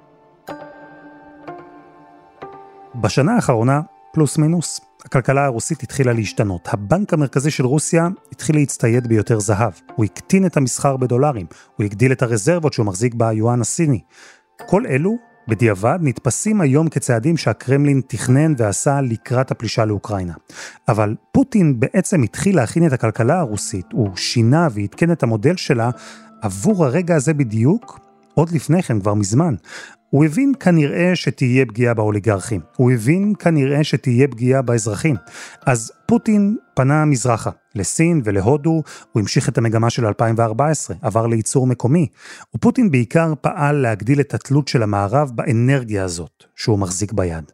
בשנה 2.96 3.36
האחרונה, 3.36 3.80
פלוס 4.14 4.38
מינוס, 4.38 4.82
הכלכלה 5.14 5.46
הרוסית 5.46 5.84
התחילה 5.84 6.14
להשתנות. 6.14 6.68
הבנק 6.72 7.14
המרכזי 7.14 7.52
של 7.52 7.66
רוסיה 7.66 8.08
התחיל 8.32 8.56
להצטייד 8.56 9.08
ביותר 9.08 9.40
זהב. 9.40 9.74
הוא 9.96 10.06
הקטין 10.06 10.46
את 10.46 10.58
המסחר 10.58 10.98
בדולרים, 10.98 11.46
הוא 11.76 11.86
הגדיל 11.86 12.12
את 12.12 12.22
הרזרבות 12.22 12.74
שהוא 12.74 12.86
מחזיק 12.86 13.14
ביואן 13.14 13.62
הסיני. 13.62 14.00
כל 14.68 14.86
אלו, 14.86 15.18
בדיעבד, 15.48 16.00
נתפסים 16.02 16.62
היום 16.62 16.90
כצעדים 16.90 17.38
שהקרמלין 17.38 18.02
תכנן 18.08 18.54
ועשה 18.58 19.02
לקראת 19.02 19.52
הפלישה 19.52 19.86
לאוקראינה. 19.86 20.34
אבל 20.88 21.16
פוטין 21.32 21.80
בעצם 21.80 22.24
התחיל 22.24 22.56
להכין 22.56 22.88
את 22.88 22.94
הכלכלה 22.94 23.40
הרוסית, 23.40 23.86
הוא 23.92 24.10
שינה 24.16 24.68
ועדכן 24.72 25.12
את 25.12 25.24
המודל 25.24 25.56
שלה 25.56 25.90
עבור 26.42 26.86
הרגע 26.86 27.16
הזה 27.16 27.34
בדיוק, 27.34 28.00
עוד 28.34 28.52
לפני 28.52 28.84
כן, 28.84 29.00
כבר 29.00 29.14
מזמן. 29.14 29.56
הוא 30.14 30.26
הבין 30.26 30.54
כנראה 30.60 31.12
שתהיה 31.16 31.66
פגיעה 31.66 31.94
באוליגרכים, 31.94 32.62
הוא 32.76 32.92
הבין 32.92 33.34
כנראה 33.40 33.84
שתהיה 33.84 34.28
פגיעה 34.28 34.62
באזרחים. 34.62 35.16
אז 35.66 35.92
פוטין 36.06 36.58
פנה 36.74 37.06
מזרחה, 37.06 37.50
לסין 37.76 38.22
ולהודו, 38.24 38.84
הוא 39.12 39.22
המשיך 39.22 39.50
את 39.50 39.58
המגמה 39.58 39.90
של 39.90 40.06
2014, 40.06 40.98
עבר 41.02 41.28
לייצור 41.28 41.68
מקומי, 41.68 42.08
ופוטין 42.56 42.92
בעיקר 42.92 43.34
פעל 43.42 43.76
להגדיל 43.76 44.20
את 44.20 44.34
התלות 44.34 44.68
של 44.68 44.84
המערב 44.84 45.32
באנרגיה 45.36 46.04
הזאת 46.04 46.44
שהוא 46.56 46.80
מחזיק 46.80 47.12
ביד. 47.12 47.52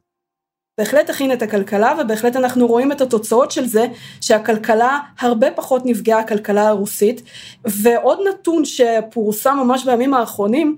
בהחלט 0.77 1.09
הכין 1.09 1.33
את 1.33 1.41
הכלכלה 1.41 1.93
ובהחלט 2.01 2.35
אנחנו 2.35 2.67
רואים 2.67 2.91
את 2.91 3.01
התוצאות 3.01 3.51
של 3.51 3.65
זה 3.65 3.85
שהכלכלה 4.21 4.99
הרבה 5.19 5.47
פחות 5.55 5.81
נפגעה 5.85 6.19
הכלכלה 6.19 6.67
הרוסית 6.67 7.21
ועוד 7.65 8.19
נתון 8.29 8.65
שפורסם 8.65 9.57
ממש 9.63 9.85
בימים 9.85 10.13
האחרונים 10.13 10.77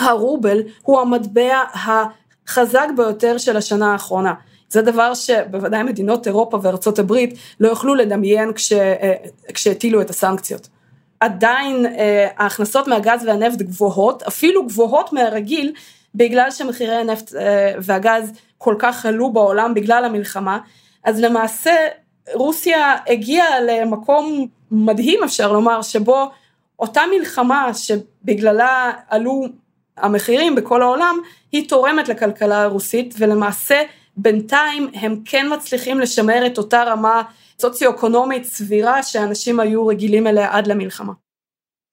הרובל 0.00 0.62
הוא 0.82 1.00
המטבע 1.00 1.62
החזק 1.74 2.86
ביותר 2.96 3.38
של 3.38 3.56
השנה 3.56 3.92
האחרונה. 3.92 4.34
זה 4.70 4.82
דבר 4.82 5.14
שבוודאי 5.14 5.82
מדינות 5.82 6.26
אירופה 6.26 6.58
וארצות 6.62 6.98
הברית 6.98 7.38
לא 7.60 7.68
יוכלו 7.68 7.94
לדמיין 7.94 8.52
אה, 8.72 9.14
כשהטילו 9.54 10.00
את 10.00 10.10
הסנקציות. 10.10 10.68
עדיין 11.20 11.86
אה, 11.86 12.28
ההכנסות 12.36 12.88
מהגז 12.88 13.26
והנפט 13.26 13.58
גבוהות, 13.58 14.22
אפילו 14.22 14.66
גבוהות 14.66 15.12
מהרגיל, 15.12 15.72
בגלל 16.14 16.50
שמחירי 16.50 16.96
הנפט 16.96 17.34
אה, 17.34 17.72
והגז 17.82 18.32
כל 18.58 18.74
כך 18.78 19.06
עלו 19.06 19.32
בעולם 19.32 19.74
בגלל 19.74 20.04
המלחמה, 20.04 20.58
אז 21.04 21.20
למעשה 21.20 21.74
רוסיה 22.34 22.96
הגיעה 23.06 23.60
למקום 23.60 24.46
מדהים 24.70 25.24
אפשר 25.24 25.52
לומר, 25.52 25.82
שבו 25.82 26.30
אותה 26.78 27.00
מלחמה 27.18 27.74
שבגללה 27.74 28.92
עלו 29.08 29.42
המחירים 30.02 30.54
בכל 30.54 30.82
העולם, 30.82 31.16
היא 31.52 31.68
תורמת 31.68 32.08
לכלכלה 32.08 32.62
הרוסית, 32.62 33.14
ולמעשה 33.18 33.82
בינתיים 34.16 34.88
הם 34.94 35.16
כן 35.24 35.46
מצליחים 35.52 36.00
לשמר 36.00 36.46
את 36.46 36.58
אותה 36.58 36.82
רמה 36.82 37.22
סוציו-אקונומית 37.60 38.44
סבירה 38.44 39.02
שאנשים 39.02 39.60
היו 39.60 39.86
רגילים 39.86 40.26
אליה 40.26 40.48
עד 40.50 40.66
למלחמה. 40.66 41.12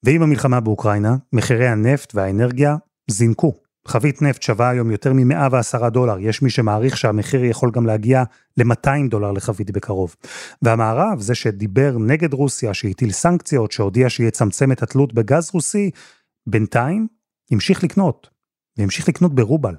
ועם 0.04 0.22
המלחמה 0.22 0.60
באוקראינה, 0.60 1.16
מחירי 1.32 1.68
הנפט 1.68 2.14
והאנרגיה 2.14 2.76
זינקו. 3.10 3.54
חבית 3.88 4.22
נפט 4.22 4.42
שווה 4.42 4.70
היום 4.70 4.90
יותר 4.90 5.12
מ-110 5.12 5.88
דולר, 5.88 6.18
יש 6.20 6.42
מי 6.42 6.50
שמעריך 6.50 6.96
שהמחיר 6.96 7.44
יכול 7.44 7.70
גם 7.70 7.86
להגיע 7.86 8.22
ל-200 8.56 9.08
דולר 9.10 9.32
לחבית 9.32 9.70
בקרוב. 9.70 10.14
והמערב, 10.62 11.20
זה 11.20 11.34
שדיבר 11.34 11.96
נגד 11.98 12.32
רוסיה, 12.32 12.74
שהטיל 12.74 13.12
סנקציות, 13.12 13.72
שהודיע 13.72 14.10
שיצמצם 14.10 14.72
את 14.72 14.82
התלות 14.82 15.14
בגז 15.14 15.50
רוסי, 15.54 15.90
בינתיים 16.46 17.06
המשיך 17.50 17.84
לקנות, 17.84 18.28
והמשיך 18.76 19.08
לקנות 19.08 19.34
ברובל. 19.34 19.74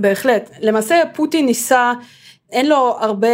בהחלט. 0.00 0.50
למעשה 0.60 1.02
פוטין 1.14 1.46
ניסה, 1.46 1.92
אין 2.50 2.68
לו 2.68 2.96
הרבה 3.00 3.28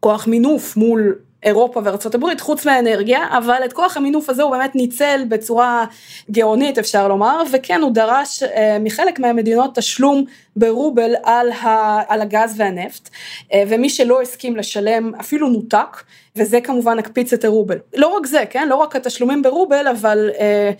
כוח 0.00 0.26
מינוף 0.26 0.76
מול 0.76 1.18
אירופה 1.42 1.80
וארצות 1.84 2.14
הברית, 2.14 2.40
חוץ 2.40 2.66
מהאנרגיה, 2.66 3.38
אבל 3.38 3.60
את 3.64 3.72
כוח 3.72 3.96
המינוף 3.96 4.30
הזה 4.30 4.42
הוא 4.42 4.50
באמת 4.50 4.74
ניצל 4.74 5.24
בצורה 5.28 5.84
גאונית 6.30 6.78
אפשר 6.78 7.08
לומר, 7.08 7.42
וכן 7.52 7.80
הוא 7.80 7.92
דרש 7.94 8.42
אה, 8.42 8.76
מחלק 8.80 9.18
מהמדינות 9.18 9.74
תשלום 9.74 10.24
ברובל 10.56 11.14
על, 11.24 11.52
ה, 11.52 12.00
על 12.12 12.20
הגז 12.20 12.54
והנפט, 12.56 13.08
אה, 13.52 13.62
ומי 13.68 13.90
שלא 13.90 14.22
הסכים 14.22 14.56
לשלם 14.56 15.14
אפילו 15.20 15.48
נותק, 15.48 16.02
וזה 16.36 16.60
כמובן 16.60 16.98
הקפיץ 16.98 17.32
את 17.32 17.44
הרובל. 17.44 17.78
לא 17.96 18.06
רק 18.06 18.26
זה, 18.26 18.44
כן? 18.50 18.68
לא 18.68 18.74
רק 18.74 18.96
התשלומים 18.96 19.42
ברובל, 19.42 19.88
אבל 19.88 20.30
אה, 20.40 20.70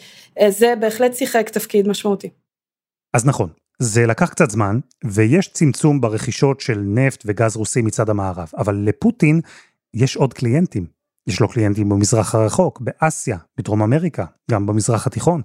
אה, 0.40 0.50
זה 0.50 0.74
בהחלט 0.80 1.14
שיחק 1.14 1.48
תפקיד 1.48 1.88
משמעותי. 1.88 2.28
אז 3.14 3.26
נכון, 3.26 3.48
זה 3.78 4.06
לקח 4.06 4.30
קצת 4.30 4.50
זמן, 4.50 4.78
ויש 5.04 5.48
צמצום 5.48 6.00
ברכישות 6.00 6.60
של 6.60 6.78
נפט 6.84 7.22
וגז 7.26 7.56
רוסי 7.56 7.82
מצד 7.82 8.10
המערב, 8.10 8.48
אבל 8.58 8.74
לפוטין 8.74 9.40
יש 9.94 10.16
עוד 10.16 10.34
קליינטים. 10.34 10.86
יש 11.28 11.40
לו 11.40 11.48
קליינטים 11.48 11.88
במזרח 11.88 12.34
הרחוק, 12.34 12.80
באסיה, 12.80 13.38
בדרום 13.58 13.82
אמריקה, 13.82 14.24
גם 14.50 14.66
במזרח 14.66 15.06
התיכון. 15.06 15.42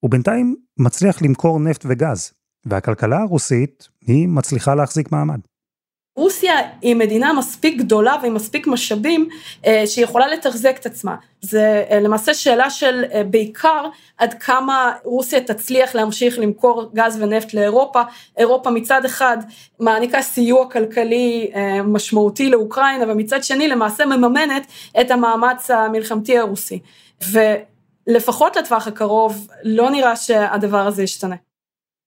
הוא 0.00 0.10
בינתיים 0.10 0.56
מצליח 0.78 1.22
למכור 1.22 1.60
נפט 1.60 1.86
וגז, 1.88 2.32
והכלכלה 2.66 3.18
הרוסית, 3.18 3.88
היא 4.00 4.28
מצליחה 4.28 4.74
להחזיק 4.74 5.12
מעמד. 5.12 5.40
רוסיה 6.20 6.54
היא 6.82 6.96
מדינה 6.96 7.32
מספיק 7.32 7.78
גדולה 7.78 8.16
ועם 8.22 8.34
מספיק 8.34 8.66
משאבים 8.66 9.28
אה, 9.66 9.82
שיכולה 9.86 10.28
לתחזק 10.28 10.76
את 10.80 10.86
עצמה. 10.86 11.16
זה 11.40 11.84
אה, 11.90 12.00
למעשה 12.00 12.34
שאלה 12.34 12.70
של 12.70 13.04
אה, 13.12 13.24
בעיקר 13.24 13.86
עד 14.18 14.34
כמה 14.34 14.92
רוסיה 15.04 15.40
תצליח 15.40 15.94
להמשיך 15.94 16.38
למכור 16.38 16.90
גז 16.94 17.18
ונפט 17.22 17.54
לאירופה. 17.54 18.02
אירופה 18.38 18.70
מצד 18.70 19.04
אחד 19.04 19.38
מעניקה 19.78 20.22
סיוע 20.22 20.70
כלכלי 20.70 21.50
משמעותי 21.84 22.50
לאוקראינה 22.50 23.04
ומצד 23.08 23.44
שני 23.44 23.68
למעשה 23.68 24.04
מממנת 24.06 24.66
את 25.00 25.10
המאמץ 25.10 25.70
המלחמתי 25.70 26.38
הרוסי. 26.38 26.78
ולפחות 27.30 28.56
לטווח 28.56 28.86
הקרוב 28.86 29.48
לא 29.64 29.90
נראה 29.90 30.16
שהדבר 30.16 30.86
הזה 30.86 31.02
ישתנה. 31.02 31.36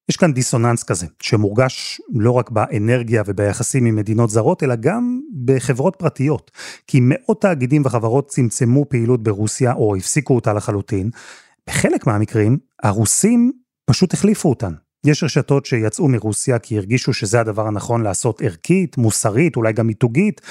יש 0.10 0.18
כאן 0.18 0.34
דיסוננס 0.34 0.84
כזה, 0.84 1.08
שמורגש 1.22 2.02
לא 2.14 2.32
רק 2.32 2.50
באנרגיה 2.50 3.24
וביחסים 3.26 3.86
עם 3.86 3.96
מדינות 3.96 4.30
זרות, 4.30 4.64
אלא 4.64 4.76
גם 4.76 5.20
בחברות 5.46 5.96
פרטיות. 5.96 6.52
כי 6.88 7.00
מאות 7.02 7.42
תאגידים 7.42 7.82
וחברות 7.86 8.28
צמצמו 8.28 8.86
פעילות 8.90 9.24
ברוסיה, 9.24 9.74
או 9.74 9.96
הפסיקו 9.96 10.36
אותה 10.36 10.54
לחלוטין. 10.54 11.10
בחלק 11.70 12.08
מהמקרים, 12.08 12.58
הרוסים 12.84 13.52
פשוט 13.86 14.14
החליפו 14.14 14.50
אותן. 14.50 14.74
יש 15.06 15.24
רשתות 15.24 15.66
שיצאו 15.66 16.08
מרוסיה 16.08 16.60
כי 16.60 16.78
הרגישו 16.78 17.14
שזה 17.14 17.40
הדבר 17.40 17.68
הנכון 17.68 18.04
לעשות 18.04 18.42
ערכית, 18.42 18.98
מוסרית, 18.98 19.56
אולי 19.56 19.74
גם 19.74 19.88
מיתוגית, 19.88 20.42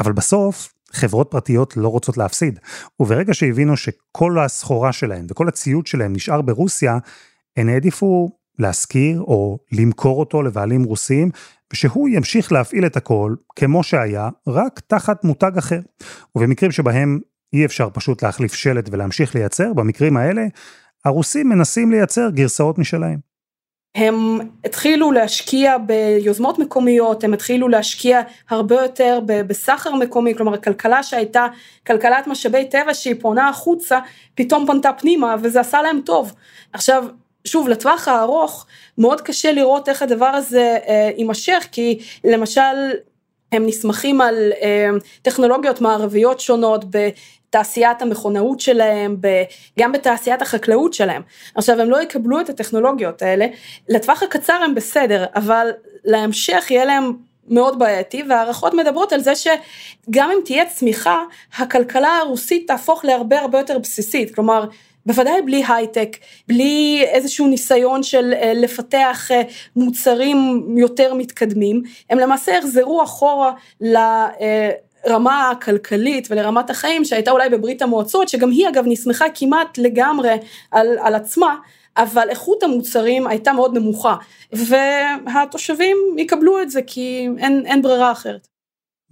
אבל 0.00 0.12
בסוף 0.12 0.72
חברות 0.92 1.28
פרטיות 1.30 1.76
לא 1.76 1.88
רוצות 1.88 2.16
להפסיד. 2.16 2.60
וברגע 3.00 3.34
שהבינו 3.34 3.76
שכל 3.76 4.38
הסחורה 4.38 4.92
שלהם 4.92 5.26
וכל 5.30 5.48
הציוד 5.48 5.86
שלהם 5.86 6.12
נשאר 6.12 6.42
ברוסיה, 6.42 6.98
הן 7.56 7.68
העדיפו 7.68 8.30
להשכיר 8.62 9.20
או 9.20 9.58
למכור 9.72 10.20
אותו 10.20 10.42
לבעלים 10.42 10.84
רוסים, 10.84 11.30
ושהוא 11.72 12.08
ימשיך 12.08 12.52
להפעיל 12.52 12.86
את 12.86 12.96
הכל 12.96 13.34
כמו 13.56 13.82
שהיה, 13.82 14.28
רק 14.46 14.80
תחת 14.86 15.24
מותג 15.24 15.58
אחר. 15.58 15.80
ובמקרים 16.36 16.72
שבהם 16.72 17.20
אי 17.52 17.64
אפשר 17.64 17.88
פשוט 17.92 18.22
להחליף 18.22 18.54
שלט 18.54 18.88
ולהמשיך 18.92 19.34
לייצר, 19.34 19.72
במקרים 19.72 20.16
האלה, 20.16 20.42
הרוסים 21.04 21.48
מנסים 21.48 21.90
לייצר 21.90 22.30
גרסאות 22.30 22.78
משלהם. 22.78 23.32
הם 23.94 24.38
התחילו 24.64 25.12
להשקיע 25.12 25.78
ביוזמות 25.78 26.58
מקומיות, 26.58 27.24
הם 27.24 27.32
התחילו 27.32 27.68
להשקיע 27.68 28.20
הרבה 28.50 28.74
יותר 28.74 29.20
בסחר 29.26 29.94
מקומי, 29.94 30.34
כלומר 30.34 30.54
הכלכלה 30.54 31.02
שהייתה 31.02 31.46
כלכלת 31.86 32.26
משאבי 32.26 32.64
טבע 32.64 32.94
שהיא 32.94 33.14
פונה 33.20 33.48
החוצה, 33.48 33.98
פתאום 34.34 34.66
פנתה 34.66 34.92
פנימה 34.92 35.36
וזה 35.42 35.60
עשה 35.60 35.82
להם 35.82 36.00
טוב. 36.04 36.32
עכשיו, 36.72 37.04
שוב, 37.44 37.68
לטווח 37.68 38.08
הארוך 38.08 38.66
מאוד 38.98 39.20
קשה 39.20 39.52
לראות 39.52 39.88
איך 39.88 40.02
הדבר 40.02 40.26
הזה 40.26 40.78
אה, 40.88 41.10
יימשך, 41.16 41.68
כי 41.72 41.98
למשל 42.24 42.60
הם 43.52 43.66
נסמכים 43.66 44.20
על 44.20 44.52
אה, 44.62 44.88
טכנולוגיות 45.22 45.80
מערביות 45.80 46.40
שונות 46.40 46.84
בתעשיית 46.90 48.02
המכונאות 48.02 48.60
שלהם, 48.60 49.16
גם 49.78 49.92
בתעשיית 49.92 50.42
החקלאות 50.42 50.94
שלהם. 50.94 51.22
עכשיו 51.54 51.80
הם 51.80 51.90
לא 51.90 52.02
יקבלו 52.02 52.40
את 52.40 52.48
הטכנולוגיות 52.48 53.22
האלה, 53.22 53.46
לטווח 53.88 54.22
הקצר 54.22 54.52
הם 54.52 54.74
בסדר, 54.74 55.24
אבל 55.34 55.70
להמשך 56.04 56.70
יהיה 56.70 56.84
להם 56.84 57.12
מאוד 57.48 57.78
בעייתי 57.78 58.22
והערכות 58.28 58.74
מדברות 58.74 59.12
על 59.12 59.20
זה 59.20 59.32
שגם 59.34 60.30
אם 60.30 60.38
תהיה 60.44 60.66
צמיחה, 60.66 61.22
הכלכלה 61.56 62.16
הרוסית 62.18 62.66
תהפוך 62.66 63.04
להרבה 63.04 63.40
הרבה 63.40 63.58
יותר 63.58 63.78
בסיסית, 63.78 64.34
כלומר 64.34 64.64
בוודאי 65.06 65.42
בלי 65.42 65.62
הייטק, 65.68 66.16
בלי 66.48 67.04
איזשהו 67.06 67.46
ניסיון 67.46 68.02
של 68.02 68.34
אה, 68.36 68.52
לפתח 68.54 69.30
אה, 69.30 69.42
מוצרים 69.76 70.66
יותר 70.78 71.14
מתקדמים, 71.14 71.82
הם 72.10 72.18
למעשה 72.18 72.52
יחזרו 72.52 73.02
אחורה 73.02 73.52
לרמה 73.80 75.50
הכלכלית 75.50 76.28
ולרמת 76.30 76.70
החיים 76.70 77.04
שהייתה 77.04 77.30
אולי 77.30 77.48
בברית 77.48 77.82
המועצות, 77.82 78.28
שגם 78.28 78.50
היא 78.50 78.68
אגב 78.68 78.84
נסמכה 78.86 79.24
כמעט 79.34 79.78
לגמרי 79.78 80.34
על, 80.70 80.98
על 80.98 81.14
עצמה. 81.14 81.56
אבל 81.96 82.28
איכות 82.28 82.62
המוצרים 82.62 83.26
הייתה 83.26 83.52
מאוד 83.52 83.78
נמוכה, 83.78 84.16
והתושבים 84.52 85.96
יקבלו 86.18 86.62
את 86.62 86.70
זה 86.70 86.80
כי 86.86 87.28
אין, 87.38 87.62
אין 87.66 87.82
ברירה 87.82 88.12
אחרת. 88.12 88.51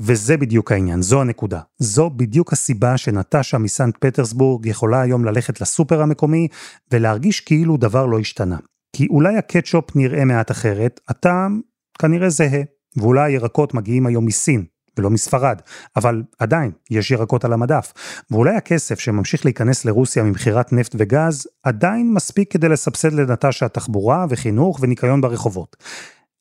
וזה 0.00 0.36
בדיוק 0.36 0.72
העניין, 0.72 1.02
זו 1.02 1.20
הנקודה. 1.20 1.60
זו 1.78 2.10
בדיוק 2.10 2.52
הסיבה 2.52 2.96
שנטשה 2.96 3.58
מסנט 3.58 3.96
פטרסבורג 4.00 4.66
יכולה 4.66 5.00
היום 5.00 5.24
ללכת 5.24 5.60
לסופר 5.60 6.02
המקומי 6.02 6.48
ולהרגיש 6.92 7.40
כאילו 7.40 7.76
דבר 7.76 8.06
לא 8.06 8.18
השתנה. 8.18 8.56
כי 8.96 9.06
אולי 9.10 9.36
הקטשופ 9.36 9.96
נראה 9.96 10.24
מעט 10.24 10.50
אחרת, 10.50 11.00
הטעם 11.08 11.60
כנראה 11.98 12.28
זהה, 12.28 12.62
ואולי 12.96 13.32
הירקות 13.32 13.74
מגיעים 13.74 14.06
היום 14.06 14.26
מסין, 14.26 14.64
ולא 14.98 15.10
מספרד, 15.10 15.60
אבל 15.96 16.22
עדיין 16.38 16.70
יש 16.90 17.10
ירקות 17.10 17.44
על 17.44 17.52
המדף, 17.52 17.92
ואולי 18.30 18.56
הכסף 18.56 18.98
שממשיך 18.98 19.44
להיכנס 19.44 19.84
לרוסיה 19.84 20.22
ממכירת 20.22 20.72
נפט 20.72 20.94
וגז, 20.98 21.46
עדיין 21.62 22.14
מספיק 22.14 22.52
כדי 22.52 22.68
לסבסד 22.68 23.12
לנטשה 23.12 23.68
תחבורה 23.68 24.26
וחינוך 24.28 24.78
וניקיון 24.82 25.20
ברחובות. 25.20 25.76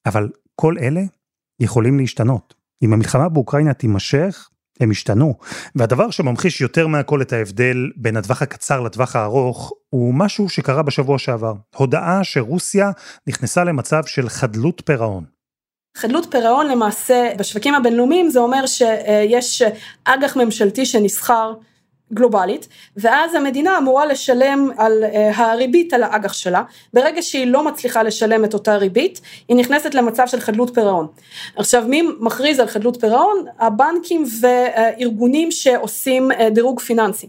אבל 0.05 0.29
כל 0.55 0.75
אלה 0.81 1.01
יכולים 1.59 1.99
להשתנות. 1.99 2.58
אם 2.83 2.93
המלחמה 2.93 3.29
באוקראינה 3.29 3.73
תימשך, 3.73 4.49
הם 4.79 4.91
ישתנו. 4.91 5.33
והדבר 5.75 6.09
שממחיש 6.11 6.61
יותר 6.61 6.87
מהכל 6.87 7.21
את 7.21 7.33
ההבדל 7.33 7.77
בין 7.95 8.17
הטווח 8.17 8.41
הקצר 8.41 8.81
לטווח 8.81 9.15
הארוך, 9.15 9.73
הוא 9.89 10.13
משהו 10.13 10.49
שקרה 10.49 10.83
בשבוע 10.83 11.19
שעבר. 11.19 11.53
הודעה 11.75 12.23
שרוסיה 12.23 12.91
נכנסה 13.27 13.63
למצב 13.63 14.05
של 14.05 14.29
חדלות 14.29 14.81
פירעון. 14.85 15.23
חדלות 15.97 16.27
פירעון 16.31 16.67
למעשה 16.67 17.31
בשווקים 17.37 17.75
הבינלאומיים 17.75 18.29
זה 18.29 18.39
אומר 18.39 18.65
שיש 18.65 19.61
אג"ח 20.05 20.37
ממשלתי 20.37 20.85
שנסחר 20.85 21.53
גלובלית, 22.13 22.67
ואז 22.97 23.35
המדינה 23.35 23.77
אמורה 23.77 24.05
לשלם 24.05 24.69
על 24.77 25.03
uh, 25.03 25.41
הריבית 25.41 25.93
על 25.93 26.03
האג"ח 26.03 26.33
שלה, 26.33 26.63
ברגע 26.93 27.21
שהיא 27.21 27.47
לא 27.47 27.63
מצליחה 27.63 28.03
לשלם 28.03 28.45
את 28.45 28.53
אותה 28.53 28.75
ריבית, 28.75 29.21
היא 29.47 29.57
נכנסת 29.57 29.95
למצב 29.95 30.27
של 30.27 30.39
חדלות 30.39 30.71
פירעון. 30.73 31.07
עכשיו 31.55 31.83
מי 31.87 32.01
מכריז 32.19 32.59
על 32.59 32.67
חדלות 32.67 32.97
פירעון? 33.01 33.45
הבנקים 33.59 34.23
וארגונים 34.41 35.51
שעושים 35.51 36.31
uh, 36.31 36.49
דירוג 36.49 36.79
פיננסי. 36.79 37.27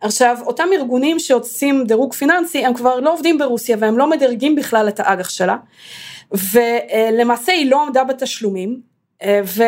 עכשיו 0.00 0.38
אותם 0.46 0.68
ארגונים 0.72 1.18
שעושים 1.18 1.84
דירוג 1.84 2.14
פיננסי 2.14 2.66
הם 2.66 2.74
כבר 2.74 3.00
לא 3.00 3.12
עובדים 3.12 3.38
ברוסיה 3.38 3.76
והם 3.80 3.98
לא 3.98 4.10
מדרגים 4.10 4.56
בכלל 4.56 4.88
את 4.88 5.00
האג"ח 5.00 5.28
שלה, 5.28 5.56
ולמעשה 6.52 7.52
היא 7.52 7.70
לא 7.70 7.82
עמדה 7.82 8.04
בתשלומים, 8.04 8.80
אה, 9.22 9.40
ו... 9.44 9.62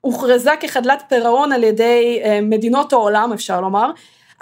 הוכרזה 0.00 0.50
כחדלת 0.60 1.02
פירעון 1.08 1.52
על 1.52 1.64
ידי 1.64 2.20
אה, 2.24 2.40
מדינות 2.42 2.92
העולם 2.92 3.32
אפשר 3.32 3.60
לומר, 3.60 3.90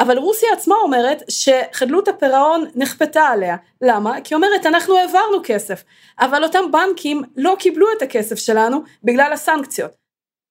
אבל 0.01 0.19
רוסיה 0.19 0.49
עצמה 0.53 0.75
אומרת 0.83 1.23
שחדלות 1.29 2.09
הפירעון 2.09 2.65
נכפתה 2.75 3.21
עליה. 3.21 3.57
למה? 3.83 4.21
כי 4.25 4.35
אומרת 4.35 4.67
אנחנו 4.67 4.97
העברנו 4.97 5.39
כסף, 5.45 5.85
אבל 6.21 6.45
אותם 6.45 6.65
בנקים 6.73 7.23
לא 7.37 7.57
קיבלו 7.59 7.87
את 7.97 8.03
הכסף 8.03 8.37
שלנו 8.37 8.83
בגלל 9.05 9.33
הסנקציות. 9.33 9.91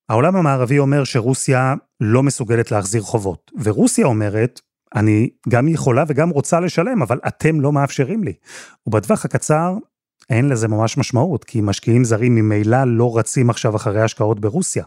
העולם 0.09 0.35
המערבי 0.35 0.79
אומר 0.79 1.03
שרוסיה 1.03 1.73
לא 2.01 2.23
מסוגלת 2.23 2.71
להחזיר 2.71 3.01
חובות, 3.01 3.51
ורוסיה 3.63 4.05
אומרת, 4.05 4.61
אני 4.95 5.29
גם 5.49 5.67
יכולה 5.67 6.03
וגם 6.07 6.29
רוצה 6.29 6.59
לשלם, 6.59 7.01
אבל 7.01 7.19
אתם 7.27 7.61
לא 7.61 7.71
מאפשרים 7.71 8.23
לי. 8.23 8.33
ובטווח 8.87 9.25
הקצר, 9.25 9.73
אין 10.29 10.49
לזה 10.49 10.67
ממש 10.67 10.97
משמעות, 10.97 11.43
כי 11.43 11.61
משקיעים 11.61 12.03
זרים 12.03 12.35
ממילא 12.35 12.77
לא 12.85 13.17
רצים 13.17 13.49
עכשיו 13.49 13.75
אחרי 13.75 14.01
השקעות 14.01 14.39
ברוסיה. 14.39 14.83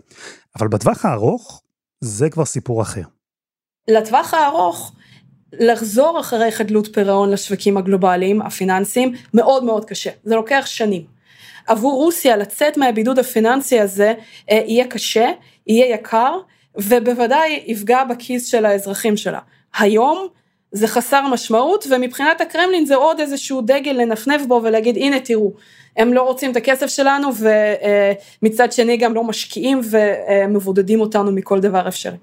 אבל 0.59 0.69
בטווח 0.69 1.05
הארוך, 1.05 1.63
זה 2.01 2.31
כבר 2.31 2.45
סיפור 2.45 2.83
אחר. 2.83 3.03
לטווח 3.89 4.35
הארוך, 4.35 4.93
לחזור 5.53 6.21
אחרי 6.21 6.53
חדלות 6.53 6.89
פירעון 6.95 7.31
לשווקים 7.31 7.77
הגלובליים, 7.77 8.43
הפיננסיים, 8.43 9.13
מאוד 9.35 9.65
מאוד 9.65 9.85
קשה. 9.85 10.11
זה 10.25 10.35
לוקח 10.35 10.63
שנים. 10.67 11.03
עבור 11.67 11.93
רוסיה 11.93 12.37
לצאת 12.37 12.77
מהבידוד 12.77 13.19
הפיננסי 13.19 13.81
הזה 13.81 14.15
אה, 14.51 14.63
יהיה 14.67 14.87
קשה, 14.87 15.31
יהיה 15.67 15.95
יקר, 15.95 16.39
ובוודאי 16.77 17.65
יפגע 17.67 18.05
בכיס 18.05 18.47
של 18.47 18.65
האזרחים 18.65 19.17
שלה. 19.17 19.41
היום 19.79 20.29
זה 20.73 20.87
חסר 20.87 21.27
משמעות 21.27 21.85
ומבחינת 21.91 22.41
הקרמלין 22.41 22.87
זה 22.87 22.95
עוד 22.95 23.21
איזשהו 23.21 23.61
דגל 23.61 23.93
לנפנף 23.93 24.43
בו 24.47 24.61
ולהגיד 24.65 24.97
הנה 24.97 25.21
תראו 25.21 25.53
הם 25.97 26.13
לא 26.13 26.23
רוצים 26.23 26.51
את 26.51 26.57
הכסף 26.57 26.87
שלנו 26.87 27.29
ומצד 28.43 28.73
שני 28.73 28.97
גם 28.97 29.15
לא 29.15 29.25
משקיעים 29.25 29.81
ומבודדים 29.91 31.01
אותנו 31.01 31.33
מכל 31.33 31.61
דבר 31.61 31.89
אפשרי. 31.89 32.17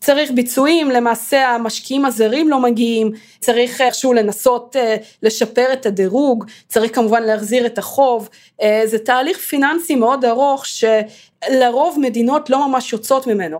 צריך 0.00 0.30
ביצועים, 0.30 0.90
למעשה 0.90 1.48
המשקיעים 1.48 2.04
הזרים 2.04 2.48
לא 2.48 2.60
מגיעים, 2.60 3.12
צריך 3.40 3.80
איכשהו 3.80 4.12
לנסות 4.12 4.76
אה, 4.76 4.96
לשפר 5.22 5.72
את 5.72 5.86
הדירוג, 5.86 6.44
צריך 6.68 6.94
כמובן 6.94 7.22
להחזיר 7.22 7.66
את 7.66 7.78
החוב, 7.78 8.28
אה, 8.62 8.82
זה 8.84 8.98
תהליך 8.98 9.38
פיננסי 9.38 9.96
מאוד 9.96 10.24
ארוך 10.24 10.64
שלרוב 10.66 11.98
מדינות 12.00 12.50
לא 12.50 12.68
ממש 12.68 12.92
יוצאות 12.92 13.26
ממנו. 13.26 13.58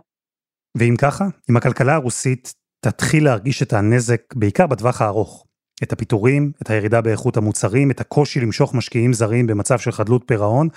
ואם 0.77 0.95
ככה, 0.97 1.25
אם 1.49 1.57
הכלכלה 1.57 1.93
הרוסית 1.93 2.53
תתחיל 2.89 3.25
להרגיש 3.25 3.63
את 3.63 3.73
הנזק 3.73 4.21
בעיקר 4.35 4.67
בטווח 4.67 5.01
הארוך. 5.01 5.45
את 5.83 5.93
הפיטורים, 5.93 6.51
את 6.61 6.69
הירידה 6.69 7.01
באיכות 7.01 7.37
המוצרים, 7.37 7.91
את 7.91 8.01
הקושי 8.01 8.39
למשוך 8.39 8.73
משקיעים 8.73 9.13
זרים 9.13 9.47
במצב 9.47 9.79
של 9.79 9.91
חדלות 9.91 10.23
פירעון. 10.25 10.67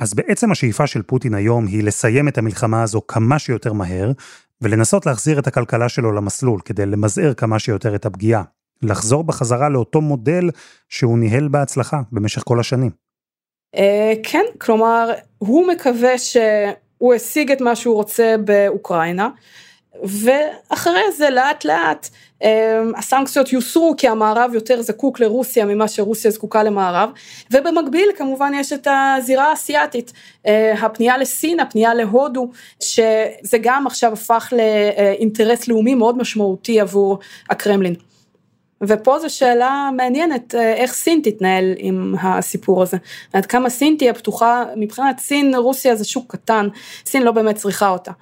אז 0.00 0.14
בעצם 0.14 0.52
השאיפה 0.52 0.86
של 0.86 1.02
פוטין 1.02 1.34
היום 1.34 1.66
היא 1.66 1.84
לסיים 1.84 2.28
את 2.28 2.38
המלחמה 2.38 2.82
הזו 2.82 3.00
כמה 3.08 3.38
שיותר 3.38 3.72
מהר, 3.72 4.12
ולנסות 4.60 5.06
להחזיר 5.06 5.38
את 5.38 5.46
הכלכלה 5.46 5.88
שלו 5.88 6.12
למסלול 6.12 6.60
כדי 6.64 6.86
למזער 6.86 7.34
כמה 7.34 7.58
שיותר 7.58 7.94
את 7.94 8.06
הפגיעה. 8.06 8.42
לחזור 8.82 9.24
בחזרה 9.24 9.68
לאותו 9.68 10.00
מודל 10.00 10.50
שהוא 10.88 11.18
ניהל 11.18 11.48
בהצלחה 11.48 12.00
במשך 12.12 12.42
כל 12.44 12.60
השנים. 12.60 12.90
אה, 13.74 14.12
כן, 14.22 14.44
כלומר, 14.58 15.12
הוא 15.38 15.66
מקווה 15.66 16.18
שהוא 16.18 17.14
השיג 17.14 17.52
את 17.52 17.60
מה 17.60 17.76
שהוא 17.76 17.94
רוצה 17.94 18.34
באוקראינה. 18.44 19.28
ואחרי 20.02 21.12
זה 21.16 21.30
לאט 21.30 21.64
לאט 21.64 22.08
אמ, 22.42 22.92
הסנקציות 22.96 23.52
יוסרו 23.52 23.94
כי 23.96 24.08
המערב 24.08 24.50
יותר 24.54 24.82
זקוק 24.82 25.20
לרוסיה 25.20 25.64
ממה 25.64 25.88
שרוסיה 25.88 26.30
זקוקה 26.30 26.62
למערב 26.62 27.10
ובמקביל 27.50 28.08
כמובן 28.16 28.52
יש 28.54 28.72
את 28.72 28.88
הזירה 28.90 29.50
האסייתית 29.50 30.12
אה, 30.46 30.74
הפנייה 30.82 31.18
לסין 31.18 31.60
הפנייה 31.60 31.94
להודו 31.94 32.50
שזה 32.80 33.58
גם 33.60 33.86
עכשיו 33.86 34.12
הפך 34.12 34.52
לאינטרס 34.56 35.68
לאומי 35.68 35.94
מאוד 35.94 36.18
משמעותי 36.18 36.80
עבור 36.80 37.18
הקרמלין. 37.50 37.94
ופה 38.82 39.18
זו 39.18 39.34
שאלה 39.34 39.90
מעניינת 39.96 40.54
אה, 40.54 40.74
איך 40.74 40.92
סין 40.92 41.20
תתנהל 41.24 41.74
עם 41.76 42.14
הסיפור 42.22 42.82
הזה. 42.82 42.96
עד 43.32 43.46
כמה 43.46 43.70
סין 43.70 43.94
תהיה 43.98 44.14
פתוחה, 44.14 44.64
מבחינת 44.76 45.18
סין 45.18 45.54
רוסיה 45.54 45.96
זה 45.96 46.04
שוק 46.04 46.32
קטן, 46.32 46.68
סין 47.06 47.22
לא 47.22 47.32
באמת 47.32 47.56
צריכה 47.56 47.88
אותה. 47.88 48.12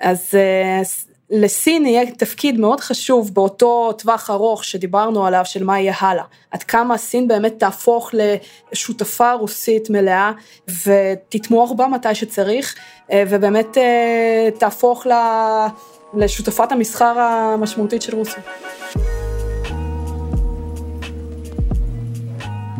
אז 0.00 0.28
אה, 0.34 0.80
לסין 1.30 1.86
יהיה 1.86 2.10
תפקיד 2.10 2.60
מאוד 2.60 2.80
חשוב 2.80 3.34
באותו 3.34 3.92
טווח 3.92 4.30
ארוך 4.30 4.64
שדיברנו 4.64 5.26
עליו 5.26 5.42
של 5.44 5.64
מה 5.64 5.80
יהיה 5.80 5.94
הלאה. 6.00 6.24
עד 6.50 6.62
כמה 6.62 6.98
סין 6.98 7.28
באמת 7.28 7.54
תהפוך 7.58 8.10
לשותפה 8.72 9.32
רוסית 9.32 9.90
מלאה 9.90 10.32
ותתמוך 10.86 11.72
בה 11.76 11.88
מתי 11.88 12.14
שצריך 12.14 12.74
אה, 13.12 13.24
ובאמת 13.28 13.78
אה, 13.78 14.48
תהפוך 14.58 15.06
לשותפת 16.14 16.72
המסחר 16.72 17.18
המשמעותית 17.18 18.02
של 18.02 18.16
רוסיה. 18.16 18.42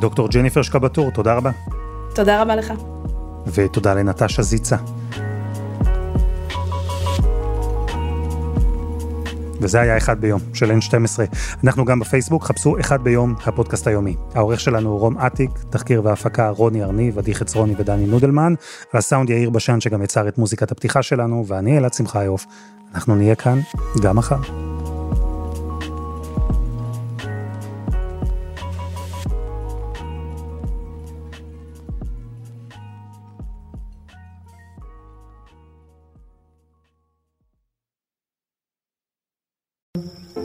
דוקטור 0.01 0.29
ג'ניפר 0.29 0.63
שקבטור, 0.63 1.11
תודה 1.11 1.35
רבה. 1.35 1.51
תודה 2.15 2.43
רבה 2.43 2.57
לך. 2.57 2.73
ותודה 3.47 3.95
לנטשה 3.95 4.43
זיצה. 4.43 4.77
וזה 9.64 9.81
היה 9.81 9.96
אחד 9.96 10.20
ביום 10.20 10.40
של 10.55 10.70
N12. 10.70 11.20
אנחנו 11.64 11.85
גם 11.85 12.00
בפייסבוק, 12.00 12.44
חפשו 12.44 12.81
אחד 12.81 13.05
ביום, 13.05 13.35
הפודקאסט 13.46 13.87
היומי. 13.87 14.16
העורך 14.35 14.61
שלנו 14.61 14.90
הוא 14.90 15.00
רום 15.00 15.18
אטיק, 15.18 15.50
תחקיר 15.70 16.05
והפקה 16.05 16.48
רוני 16.48 16.83
ארניב, 16.83 17.18
עדי 17.18 17.35
חצרוני 17.35 17.74
ודני 17.79 18.07
נודלמן, 18.07 18.55
על 18.92 18.98
הסאונד 18.98 19.31
יאיר 19.31 19.50
בשן 19.50 19.81
שגם 19.81 20.03
יצר 20.03 20.29
את 20.29 20.38
מוזיקת 20.38 20.72
הפתיחה 20.72 21.03
שלנו, 21.03 21.44
ואני 21.46 21.79
אלעד 21.79 21.94
שמחיוף. 21.94 22.46
אנחנו 22.94 23.14
נהיה 23.14 23.35
כאן 23.35 23.61
גם 24.03 24.16
מחר. 24.16 24.63